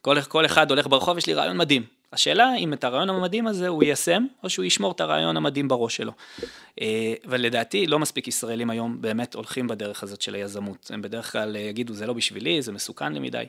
[0.00, 1.82] כל, כל אחד הולך ברחוב, יש לי רעיון מדהים.
[2.12, 5.96] השאלה אם את הרעיון המדהים הזה הוא יישם, או שהוא ישמור את הרעיון המדהים בראש
[5.96, 6.12] שלו.
[7.24, 10.90] ולדעתי לא מספיק ישראלים היום באמת הולכים בדרך הזאת של היזמות.
[10.94, 13.44] הם בדרך כלל יגידו זה לא בשבילי, זה מסוכן לי מדי.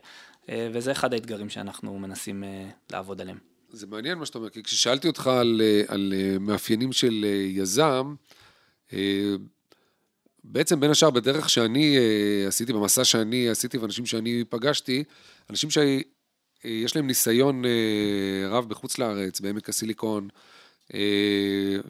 [0.49, 3.37] אה, וזה אחד האתגרים שאנחנו מנסים אה, לעבוד עליהם.
[3.71, 8.15] זה מעניין מה שאתה אומר, כי כששאלתי אותך על, אה, על מאפיינים של יזם,
[10.43, 11.97] בעצם בין השאר בדרך שאני
[12.47, 15.03] עשיתי, במסע שאני עשיתי ואנשים שאני פגשתי,
[15.49, 17.63] אנשים שיש להם ניסיון
[18.49, 20.27] רב בחוץ לארץ, בעמק הסיליקון,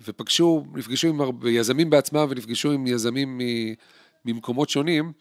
[0.06, 3.42] ופגשו, נפגשו עם הרבה יזמים בעצמם ונפגשו עם יזמים
[4.26, 5.12] ממקומות שונים,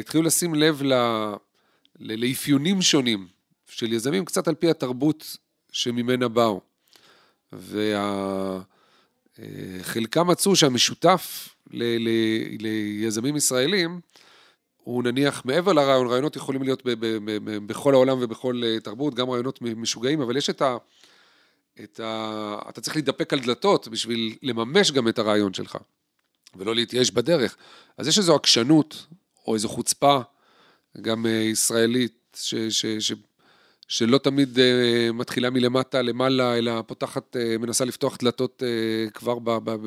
[0.00, 0.92] התחילו לשים לב ל...
[2.00, 3.26] לאפיונים שונים
[3.66, 5.36] של יזמים, קצת על פי התרבות
[5.72, 6.60] שממנה באו.
[9.38, 12.08] וחלקם מצאו שהמשותף ל, ל,
[12.60, 14.00] ליזמים ישראלים,
[14.76, 19.14] הוא נניח מעבר לרעיון, רעיונות יכולים להיות ב, ב, ב, בכל העולם ובכל אה, תרבות,
[19.14, 20.76] גם רעיונות משוגעים, אבל יש את ה...
[21.82, 22.58] את ה...
[22.68, 25.78] אתה צריך להתדפק על דלתות בשביל לממש גם את הרעיון שלך,
[26.54, 27.56] ולא להתייאש בדרך.
[27.96, 29.06] אז יש איזו עקשנות,
[29.46, 30.20] או איזו חוצפה,
[31.00, 33.12] גם אה, ישראלית, ש, ש, ש,
[33.88, 38.62] שלא תמיד uh, מתחילה מלמטה למעלה, אלא פותחת, uh, מנסה לפתוח דלתות
[39.14, 39.38] כבר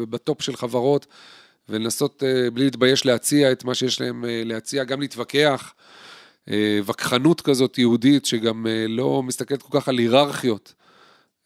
[0.10, 1.06] בטופ של חברות,
[1.70, 5.74] ולנסות בלי להתבייש להציע את מה שיש להם להציע, גם להתווכח.
[6.86, 10.74] וכחנות כזאת יהודית, שגם לא מסתכלת כל כך על היררכיות,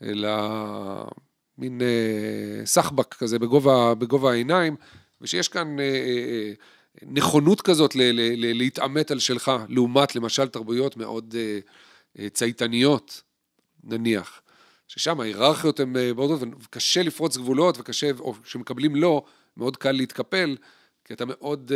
[0.04, 0.30] אלא
[1.58, 1.82] מין
[2.66, 4.76] סחבק כזה בגובה, בגובה העיניים,
[5.22, 5.78] ושיש כאן...
[6.98, 11.36] Uh, uh, נכונות כזאת ל- ל- ל- להתעמת על שלך, לעומת למשל תרבויות מאוד
[12.18, 13.22] uh, צייתניות,
[13.84, 14.42] נניח,
[14.88, 19.24] ששם ההיררכיות הן uh, מאוד, וקשה לפרוץ גבולות, וקשה, או כשמקבלים לא,
[19.58, 20.58] מאוד קל להתקפל,
[21.06, 21.72] כי אתה מאוד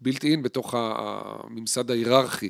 [0.00, 2.48] בלתי אין בתוך הממסד ההיררכי.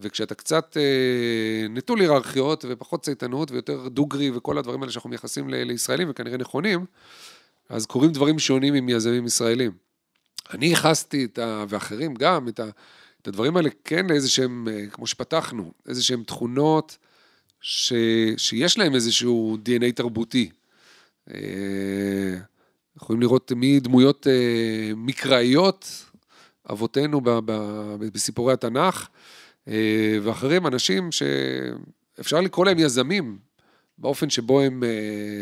[0.00, 5.62] וכשאתה קצת uh, נטול היררכיות ופחות צייתנות ויותר דוגרי וכל הדברים האלה שאנחנו מייחסים ל-
[5.64, 6.86] לישראלים וכנראה נכונים,
[7.68, 9.83] אז קורים דברים שונים עם יזמים ישראלים.
[10.50, 11.64] אני ייחסתי את ה...
[11.68, 12.68] ואחרים גם, את, ה...
[13.22, 16.96] את הדברים האלה כן לאיזה שהם, אה, כמו שפתחנו, איזה שהם תכונות
[17.60, 17.92] ש...
[18.36, 20.50] שיש להם איזשהו DNA תרבותי.
[21.34, 21.38] אה,
[22.96, 26.04] יכולים לראות מדמויות אה, מקראיות,
[26.70, 27.30] אבותינו ב...
[27.30, 27.52] ב...
[28.12, 29.08] בסיפורי התנ"ך,
[30.22, 33.38] ואחרים אנשים שאפשר לקרוא להם יזמים,
[33.98, 34.82] באופן שבו הם,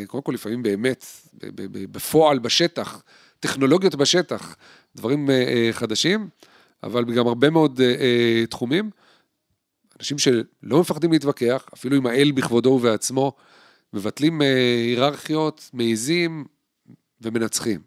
[0.07, 1.07] קודם כל לפעמים באמת,
[1.70, 3.02] בפועל, בשטח,
[3.42, 4.57] טכנולוגיות בשטח,
[4.96, 6.28] דברים אה, אה, חדשים,
[6.83, 8.90] אבל גם הרבה מאוד אה, תחומים.
[9.98, 13.33] אנשים שלא מפחדים להתווכח, אפילו עם האל בכבודו ובעצמו,
[13.92, 16.44] מבטלים היררכיות, מעיזים
[17.20, 17.81] ומנצחים.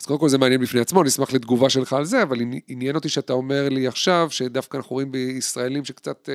[0.00, 2.94] אז קודם כל זה מעניין בפני עצמו, אני אשמח לתגובה שלך על זה, אבל עניין
[2.94, 6.28] אותי שאתה אומר לי עכשיו, שדווקא אנחנו רואים בישראלים שקצת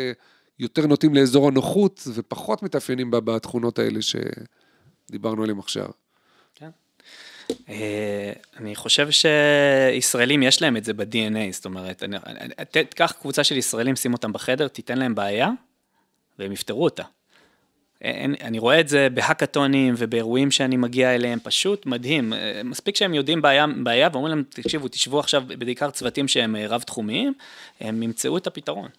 [0.60, 5.90] יותר נוטים לאזור הנוחות, ופחות מתאפיינים בתכונות האלה שדיברנו עליהן עכשיו.
[7.70, 12.04] אה, אני חושב שישראלים יש להם את זה ב-DNA, זאת אומרת,
[12.72, 15.50] תיקח קבוצה של ישראלים, שים אותם בחדר, תיתן להם בעיה,
[16.40, 17.04] והם יפתרו אותה.
[18.02, 22.34] אין, אני רואה את זה בהאקתונים ובאירועים שאני מגיע אליהם, פשוט מדהים.
[22.34, 26.68] אה, מספיק שהם יודעים בעיה, בעיה ואומרים להם, תקשיבו, תשבו עכשיו, בעיקר צוותים שהם אה,
[26.68, 27.34] רב-תחומיים,
[27.82, 28.90] הם ימצאו את הפתרון.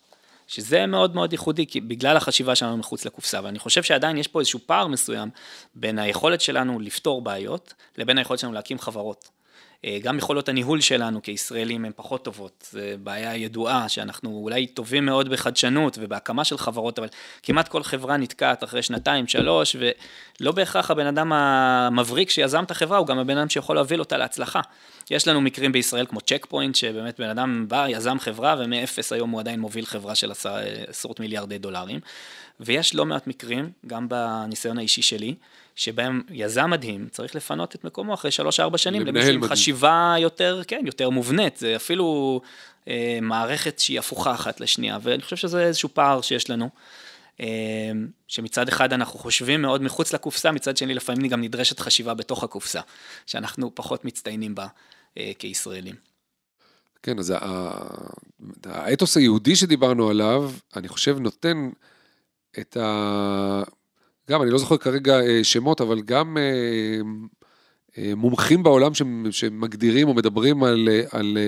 [0.53, 4.41] שזה מאוד מאוד ייחודי, כי בגלל החשיבה שלנו מחוץ לקופסה, ואני חושב שעדיין יש פה
[4.41, 5.31] איזשהו פער מסוים
[5.75, 9.42] בין היכולת שלנו לפתור בעיות, לבין היכולת שלנו להקים חברות.
[9.85, 15.07] אה, גם יכולות הניהול שלנו כישראלים הן פחות טובות, זו בעיה ידועה שאנחנו אולי טובים
[15.07, 17.09] מאוד בחדשנות ובהקמה של חברות, אבל
[17.43, 19.77] כמעט כל חברה נתקעת אחרי שנתיים, שלוש,
[20.41, 24.17] ולא בהכרח הבן אדם המבריק שיזם את החברה הוא גם הבן אדם שיכול להוביל אותה
[24.17, 24.61] להצלחה.
[25.11, 29.31] יש לנו מקרים בישראל כמו צ'ק פוינט, שבאמת בן אדם בא, יזם חברה, ומאפס היום
[29.31, 30.33] הוא עדיין מוביל חברה של
[30.89, 32.01] עשרות מיליארדי דולרים.
[32.61, 35.35] ויש לא מעט מקרים, גם בניסיון האישי שלי,
[35.77, 40.83] שבהם יזם מדהים צריך לפנות את מקומו אחרי שלוש-ארבע שנים למישהו עם חשיבה יותר, כן,
[40.87, 42.41] יותר מובנית, זה אפילו
[42.89, 46.69] אה, מערכת שהיא הפוכה אחת לשנייה, ואני חושב שזה איזשהו פער שיש לנו.
[47.41, 47.47] אה,
[48.29, 52.81] שמצד אחד אנחנו חושבים מאוד מחוץ לקופסה, מצד שני לפעמים גם נדרשת חשיבה בתוך הקופסה,
[53.27, 54.67] שאנחנו פחות מצטיינים בה
[55.19, 55.95] אה, כישראלים.
[57.03, 57.35] כן, אז
[58.65, 61.71] האתוס היהודי שדיברנו עליו, אני חושב נותן
[62.61, 63.63] את, ה...
[64.31, 66.37] גם, אני לא זוכר כרגע שמות, אבל גם
[67.99, 68.93] מומחים בעולם
[69.31, 71.39] שמגדירים או מדברים על, על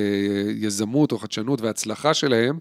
[0.54, 2.58] יזמות או חדשנות והצלחה שלהם,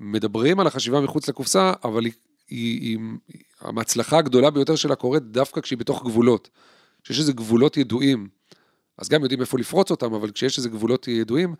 [0.00, 2.12] מדברים על החשיבה מחוץ לקופסה, אבל היא,
[2.48, 2.98] היא, היא,
[3.60, 6.50] ההצלחה הגדולה ביותר שלה קורית דווקא כשהיא בתוך גבולות.
[7.04, 8.28] כשיש איזה גבולות ידועים,
[8.98, 11.54] אז גם יודעים איפה לפרוץ אותם, אבל כשיש איזה גבולות ידועים,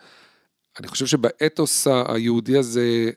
[0.78, 3.10] אני חושב שבאתוס היהודי הזה,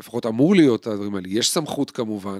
[0.00, 1.28] לפחות אמור להיות הדברים האלה.
[1.28, 2.38] יש סמכות כמובן,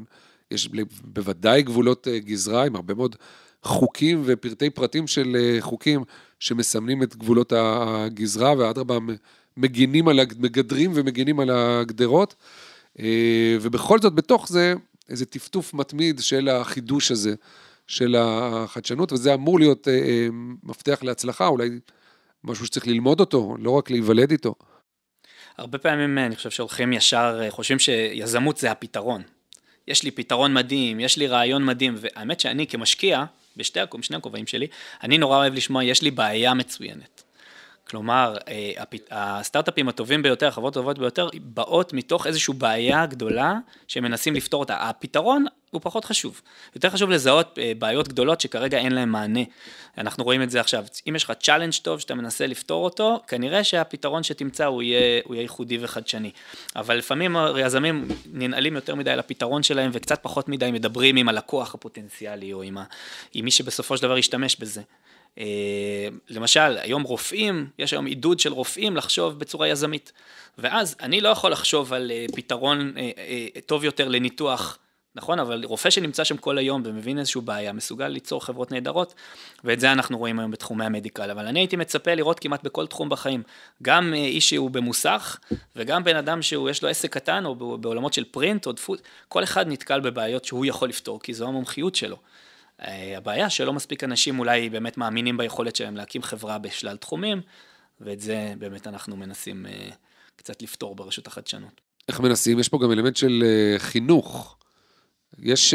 [0.51, 0.69] יש
[1.05, 3.17] בוודאי גבולות אה, גזרה עם הרבה מאוד
[3.63, 6.05] חוקים ופרטי פרטים של אה, חוקים
[6.41, 8.99] שמסמנים את גבולות הגזרה, ואדרבה
[9.57, 12.35] מגינים על, מגדרים ומגינים על הגדרות.
[13.01, 14.75] אה, ובכל זאת, בתוך זה,
[15.09, 17.35] איזה טפטוף מתמיד של החידוש הזה,
[17.87, 19.89] של החדשנות, וזה אמור להיות
[20.63, 21.71] מפתח להצלחה, אולי
[22.45, 24.55] משהו שצריך ללמוד אותו, לא רק להיוולד איתו.
[25.59, 29.23] הרבה פעמים אני חושב שהולכים ישר, חושבים שיזמות זה הפתרון.
[29.89, 33.25] יש לי פתרון מדהים, יש לי רעיון מדהים, והאמת שאני כמשקיע,
[33.57, 34.67] בשני הכובעים שלי,
[35.03, 37.23] אני נורא אוהב לשמוע, יש לי בעיה מצוינת.
[37.91, 38.73] כלומר, אה,
[39.11, 43.55] הסטארט-אפים הטובים ביותר, החברות הטובות ביותר, באות מתוך איזושהי בעיה גדולה
[43.89, 44.89] שמנסים לפתור אותה.
[44.89, 46.41] הפתרון הוא פחות חשוב.
[46.75, 49.41] יותר חשוב לזהות אה, בעיות גדולות שכרגע אין להן מענה.
[49.99, 50.85] אנחנו רואים את זה עכשיו.
[51.09, 55.35] אם יש לך challenge טוב שאתה מנסה לפתור אותו, כנראה שהפתרון שתמצא הוא יהיה, הוא
[55.35, 56.31] יהיה ייחודי וחדשני.
[56.77, 61.75] אבל לפעמים היזמים ננעלים יותר מדי על הפתרון שלהם וקצת פחות מדי מדברים עם הלקוח
[61.75, 62.85] הפוטנציאלי או עם, ה,
[63.35, 64.83] עם מי שבסופו של דבר ישתמש בזה.
[65.39, 65.45] אה,
[66.29, 70.13] למשל, היום רופאים, יש היום עידוד של רופאים לחשוב בצורה יזמית.
[70.59, 72.95] ואז אני לא יכול לחשוב על אה, פתרון
[73.67, 74.79] טוב יותר לניתוח,
[75.15, 75.39] נכון?
[75.39, 79.15] אבל רופא שנמצא שם כל היום ומבין איזושהי בעיה, מסוגל ליצור חברות נהדרות,
[79.65, 81.31] ואת זה אנחנו רואים היום בתחומי המדיקל.
[81.31, 83.43] אבל אני הייתי מצפה לראות כמעט בכל תחום בחיים,
[83.83, 85.39] גם איש שהוא במוסך,
[85.77, 89.45] וגם בן אדם שהוא, יש לו עסק קטן, או בעולמות של פרינט או דפוס, כל
[89.45, 92.17] אחד נתקל בבעיות שהוא יכול לפתור, כי זו המומחיות שלו.
[92.83, 97.41] אה, הבעיה שלא מספיק אנשים אולי באמת מאמינים ביכולת שלהם להקים חברה בשלל תחומים,
[98.01, 99.89] ואת זה באמת אנחנו מנסים אה,
[100.37, 101.81] קצת לפתור ברשות החדשנות.
[102.09, 102.59] איך מנסים?
[102.59, 104.59] יש פה גם אלמנט של אה, חינוך.
[105.39, 105.75] יש...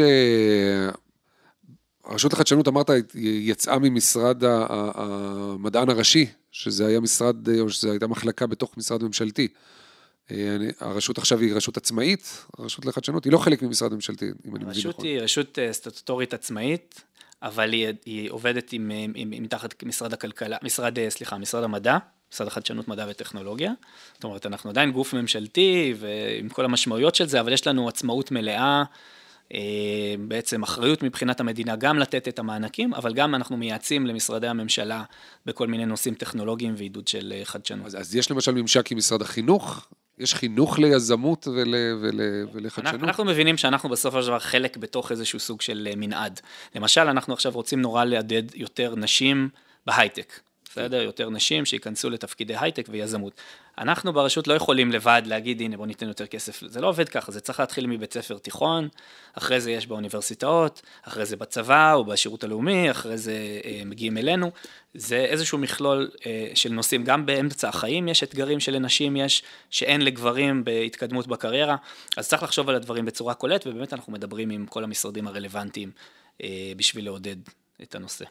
[2.06, 8.76] רשות החדשנות, אמרת, יצאה ממשרד המדען הראשי, שזה היה משרד, או שזו הייתה מחלקה בתוך
[8.76, 9.48] משרד ממשלתי.
[10.30, 14.64] אה, הרשות עכשיו היא רשות עצמאית, הרשות לחדשנות, היא לא חלק ממשרד ממשלתי, אם אני
[14.64, 14.74] מבין נכון.
[14.76, 17.02] הרשות היא רשות אה, סטטוטורית עצמאית,
[17.42, 21.64] אבל היא, היא עובדת עם, עם, עם, עם תחת משרד הכלכלה, משרד, אה, סליחה, משרד
[21.64, 21.98] המדע,
[22.32, 23.72] משרד החדשנות, מדע וטכנולוגיה.
[24.14, 28.30] זאת אומרת, אנחנו עדיין גוף ממשלתי ועם כל המשמעויות של זה, אבל יש לנו עצמאות
[28.30, 28.84] מלאה.
[30.18, 35.04] בעצם אחריות מבחינת המדינה גם לתת את המענקים, אבל גם אנחנו מייעצים למשרדי הממשלה
[35.46, 37.86] בכל מיני נושאים טכנולוגיים ועידוד של חדשנות.
[37.86, 39.86] אז, אז יש למשל ממשק עם משרד החינוך,
[40.18, 42.20] יש חינוך ליזמות ול, ול,
[42.52, 43.02] ולחדשנות?
[43.02, 46.40] אנחנו מבינים שאנחנו בסופו של דבר חלק בתוך איזשהו סוג של אה, מנעד.
[46.74, 49.48] למשל, אנחנו עכשיו רוצים נורא לעדד יותר נשים
[49.86, 50.40] בהייטק.
[50.74, 51.02] בסדר?
[51.02, 53.32] יותר נשים שייכנסו לתפקידי הייטק ויזמות.
[53.78, 57.32] אנחנו ברשות לא יכולים לבד להגיד, הנה בוא ניתן יותר כסף, זה לא עובד ככה,
[57.32, 58.88] זה צריך להתחיל מבית ספר תיכון,
[59.34, 64.50] אחרי זה יש באוניברסיטאות, אחרי זה בצבא או בשירות הלאומי, אחרי זה אה, מגיעים אלינו.
[64.94, 70.64] זה איזשהו מכלול אה, של נושאים, גם באמצע החיים יש אתגרים שלנשים יש, שאין לגברים
[70.64, 71.76] בהתקדמות בקריירה,
[72.16, 75.90] אז צריך לחשוב על הדברים בצורה כוללת, ובאמת אנחנו מדברים עם כל המשרדים הרלוונטיים
[76.42, 77.36] אה, בשביל לעודד
[77.82, 78.24] את הנושא.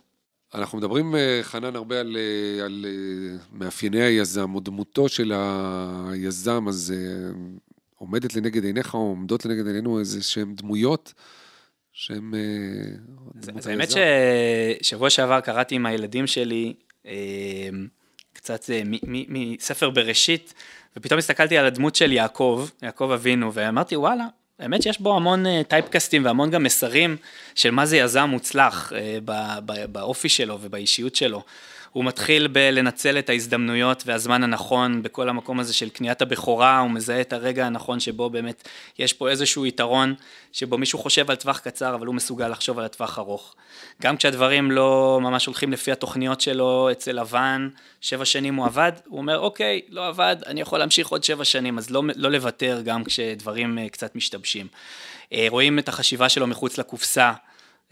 [0.53, 5.33] אנחנו מדברים, אה, חנן, הרבה על, אה, על אה, מאפייני היזם, או דמותו של
[6.11, 6.93] היזם, אז
[7.95, 11.13] עומדת לנגד עיניך, או עומדות לנגד עינינו איזה שהן דמויות
[11.93, 12.31] שהן...
[13.57, 13.89] אז האמת
[14.81, 16.73] ששבוע שעבר קראתי עם הילדים שלי
[18.33, 18.69] קצת
[19.29, 20.53] מספר בראשית,
[20.97, 24.27] ופתאום הסתכלתי על הדמות של יעקב, יעקב אבינו, ואמרתי, וואלה,
[24.59, 27.17] האמת שיש בו המון טייפקסטים והמון גם מסרים
[27.55, 29.17] של מה זה יזם מוצלח אה,
[29.87, 31.43] באופי שלו ובאישיות שלו.
[31.93, 37.21] הוא מתחיל בלנצל את ההזדמנויות והזמן הנכון בכל המקום הזה של קניית הבכורה, הוא מזהה
[37.21, 38.67] את הרגע הנכון שבו באמת
[38.99, 40.13] יש פה איזשהו יתרון,
[40.51, 43.55] שבו מישהו חושב על טווח קצר, אבל הוא מסוגל לחשוב על הטווח ארוך.
[44.01, 47.69] גם כשהדברים לא ממש הולכים לפי התוכניות שלו אצל לבן,
[48.01, 51.77] שבע שנים הוא עבד, הוא אומר, אוקיי, לא עבד, אני יכול להמשיך עוד שבע שנים,
[51.77, 54.67] אז לא, לא לוותר גם כשדברים אה, קצת משתבשים.
[55.33, 57.31] אה, רואים את החשיבה שלו מחוץ לקופסה.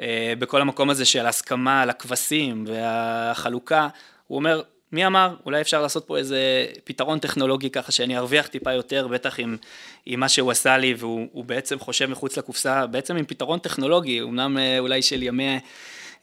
[0.02, 3.88] אה, בכל המקום הזה של הסכמה על הכבשים והחלוקה,
[4.28, 8.74] הוא אומר, מי אמר, אולי אפשר לעשות פה איזה פתרון טכנולוגי ככה שאני ארוויח טיפה
[8.74, 9.58] יותר, בטח עם,
[10.06, 14.58] עם מה שהוא עשה לי, והוא בעצם חושב מחוץ לקופסה, בעצם עם פתרון טכנולוגי, אמנם
[14.58, 15.60] אה, אולי של ימי,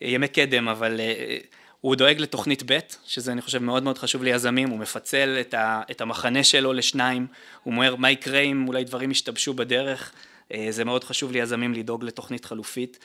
[0.01, 1.39] ימי קדם, אבל אה,
[1.81, 5.83] הוא דואג לתוכנית ב', שזה אני חושב מאוד מאוד חשוב ליזמים, הוא מפצל את, ה,
[5.91, 7.27] את המחנה שלו לשניים,
[7.63, 10.19] הוא אומר מה יקרה אם אולי דברים ישתבשו בדרך, אה,
[10.71, 12.99] זה מאוד חשוב ליזמים לדאוג לתוכנית חלופית.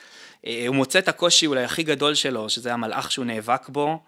[0.46, 4.02] אה, הוא מוצא את הקושי אולי הכי גדול שלו, שזה המלאך שהוא נאבק בו,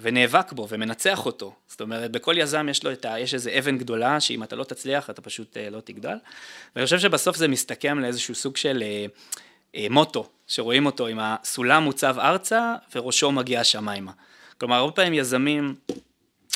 [0.00, 1.54] ונאבק בו ומנצח אותו.
[1.68, 3.18] זאת אומרת, בכל יזם יש לו את ה...
[3.18, 6.16] יש איזה אבן גדולה, שאם אתה לא תצליח, אתה פשוט לא תגדל.
[6.76, 8.82] ואני חושב שבסוף זה מסתכם לאיזשהו סוג של
[9.90, 14.12] מוטו, שרואים אותו עם הסולם מוצב ארצה, וראשו מגיע השמיימה.
[14.58, 15.74] כלומר, הרבה פעמים יזמים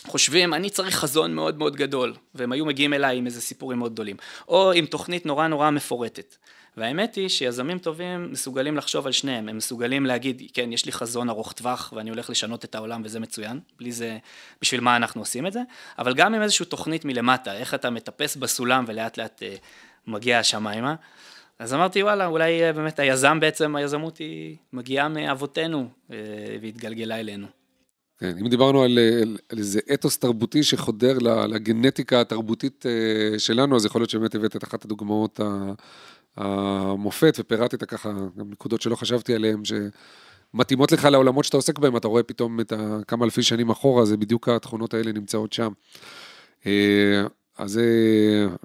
[0.08, 3.92] חושבים, אני צריך חזון מאוד מאוד גדול, והם היו מגיעים אליי עם איזה סיפורים מאוד
[3.92, 4.16] גדולים,
[4.48, 6.36] או עם תוכנית נורא נורא מפורטת.
[6.78, 11.28] והאמת היא שיזמים טובים מסוגלים לחשוב על שניהם, הם מסוגלים להגיד, כן, יש לי חזון
[11.28, 14.18] ארוך טווח ואני הולך לשנות את העולם וזה מצוין, בלי זה,
[14.62, 15.60] בשביל מה אנחנו עושים את זה,
[15.98, 19.54] אבל גם עם איזושהי תוכנית מלמטה, איך אתה מטפס בסולם ולאט לאט אה,
[20.06, 20.94] מגיע השמיימה.
[21.58, 26.16] אז אמרתי, וואלה, אולי אה, באמת היזם בעצם, היזמות היא מגיעה מאבותינו אה,
[26.62, 27.57] והתגלגלה אלינו.
[28.18, 33.84] כן, אם דיברנו על, על, על איזה אתוס תרבותי שחודר לגנטיקה התרבותית אה, שלנו, אז
[33.84, 35.40] יכול להיות שבאמת הבאת את אחת הדוגמאות
[36.36, 42.08] המופת, ופירטת ככה גם נקודות שלא חשבתי עליהן, שמתאימות לך לעולמות שאתה עוסק בהם, אתה
[42.08, 42.72] רואה פתאום את
[43.08, 45.72] כמה אלפי שנים אחורה, זה בדיוק התכונות האלה נמצאות שם.
[46.66, 47.26] אה,
[47.58, 47.84] אז זה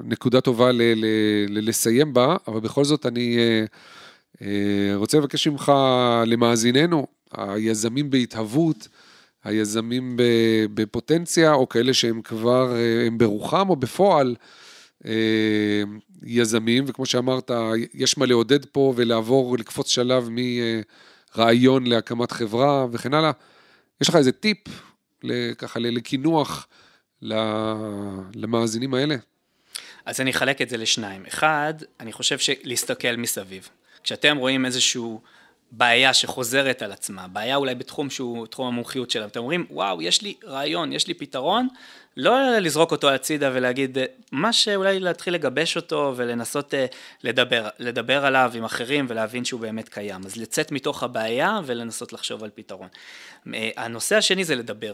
[0.04, 1.06] נקודה טובה ל, ל,
[1.50, 3.38] ל, לסיים בה, אבל בכל זאת אני
[4.42, 5.72] אה, רוצה לבקש ממך,
[6.26, 8.88] למאזיננו, היזמים בהתהוות,
[9.44, 10.18] היזמים
[10.74, 14.36] בפוטנציה, או כאלה שהם כבר, אה, הם ברוחם או בפועל
[15.06, 15.84] אה,
[16.24, 17.52] יזמים, וכמו שאמרת,
[17.94, 20.30] יש מה לעודד פה ולעבור, לקפוץ שלב
[21.36, 23.32] מרעיון להקמת חברה וכן הלאה.
[24.02, 24.58] יש לך איזה טיפ,
[25.58, 26.68] ככה לקינוח
[28.36, 29.16] למאזינים האלה?
[30.06, 31.26] אז אני אחלק את זה לשניים.
[31.26, 33.70] אחד, אני חושב שלהסתכל מסביב.
[34.04, 35.22] כשאתם רואים איזשהו
[35.78, 40.22] בעיה שחוזרת על עצמה, בעיה אולי בתחום שהוא תחום המומחיות שלהם, אתם אומרים, וואו, יש
[40.22, 41.68] לי רעיון, יש לי פתרון,
[42.18, 43.98] לא לזרוק אותו הצידה ולהגיד,
[44.32, 46.86] מה שאולי להתחיל לגבש אותו ולנסות אה,
[47.24, 50.22] לדבר, לדבר עליו עם אחרים ולהבין שהוא באמת קיים.
[50.26, 52.88] אז לצאת מתוך הבעיה ולנסות לחשוב על פתרון.
[53.54, 54.94] אה, הנושא השני זה לדבר.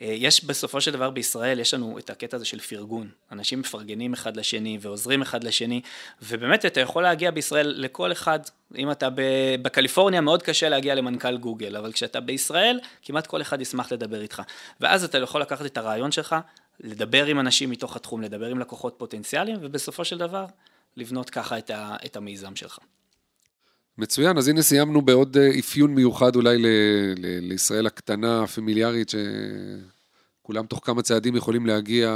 [0.00, 3.08] אה, יש בסופו של דבר בישראל, יש לנו את הקטע הזה של פרגון.
[3.32, 5.80] אנשים מפרגנים אחד לשני ועוזרים אחד לשני,
[6.22, 8.40] ובאמת אתה יכול להגיע בישראל לכל אחד,
[8.76, 9.08] אם אתה
[9.62, 14.42] בקליפורניה מאוד קשה להגיע למנכ"ל גוגל, אבל כשאתה בישראל, כמעט כל אחד ישמח לדבר איתך.
[14.80, 16.36] ואז אתה יכול לקחת את הרעיון שלך,
[16.80, 20.46] לדבר עם אנשים מתוך התחום, לדבר עם לקוחות פוטנציאליים, ובסופו של דבר,
[20.96, 22.78] לבנות ככה את, ה, את המיזם שלך.
[23.98, 26.66] מצוין, אז הנה סיימנו בעוד אה, אפיון מיוחד אולי ל,
[27.16, 29.12] ל, לישראל הקטנה, הפמיליארית,
[30.42, 32.10] שכולם תוך כמה צעדים יכולים להגיע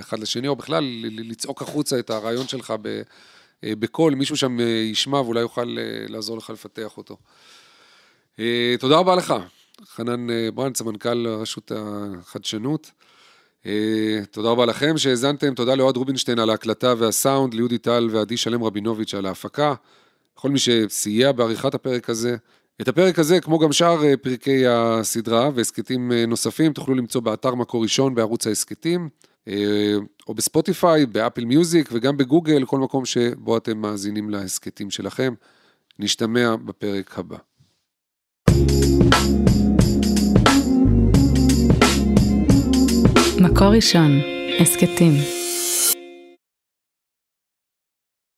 [0.00, 2.74] אחד לשני, או בכלל לצעוק החוצה את הרעיון שלך
[3.64, 5.76] אה, בקול, מישהו שם אה, ישמע ואולי יוכל
[6.08, 7.16] לעזור לך לפתח אותו.
[8.78, 9.34] תודה רבה לך,
[9.84, 12.90] חנן ברנד, סמנכ"ל רשות החדשנות.
[14.30, 19.14] תודה רבה לכם שהאזנתם, תודה לאוהד רובינשטיין על ההקלטה והסאונד, ליהודי טל ועדי שלם רבינוביץ'
[19.14, 19.74] על ההפקה.
[20.34, 22.36] כל מי שסייע בעריכת הפרק הזה.
[22.80, 27.54] את הפרק הזה, כמו גם שאר אה, פרקי הסדרה והסכתים אה, נוספים, תוכלו למצוא באתר
[27.54, 29.08] מקור ראשון בערוץ ההסכתים,
[29.48, 29.94] אה,
[30.28, 35.34] או בספוטיפיי, באפל מיוזיק וגם בגוגל, כל מקום שבו אתם מאזינים להסכתים שלכם.
[35.98, 37.36] נשתמע בפרק הבא.
[43.40, 44.20] מקור ראשון,
[44.60, 45.41] הסכתים.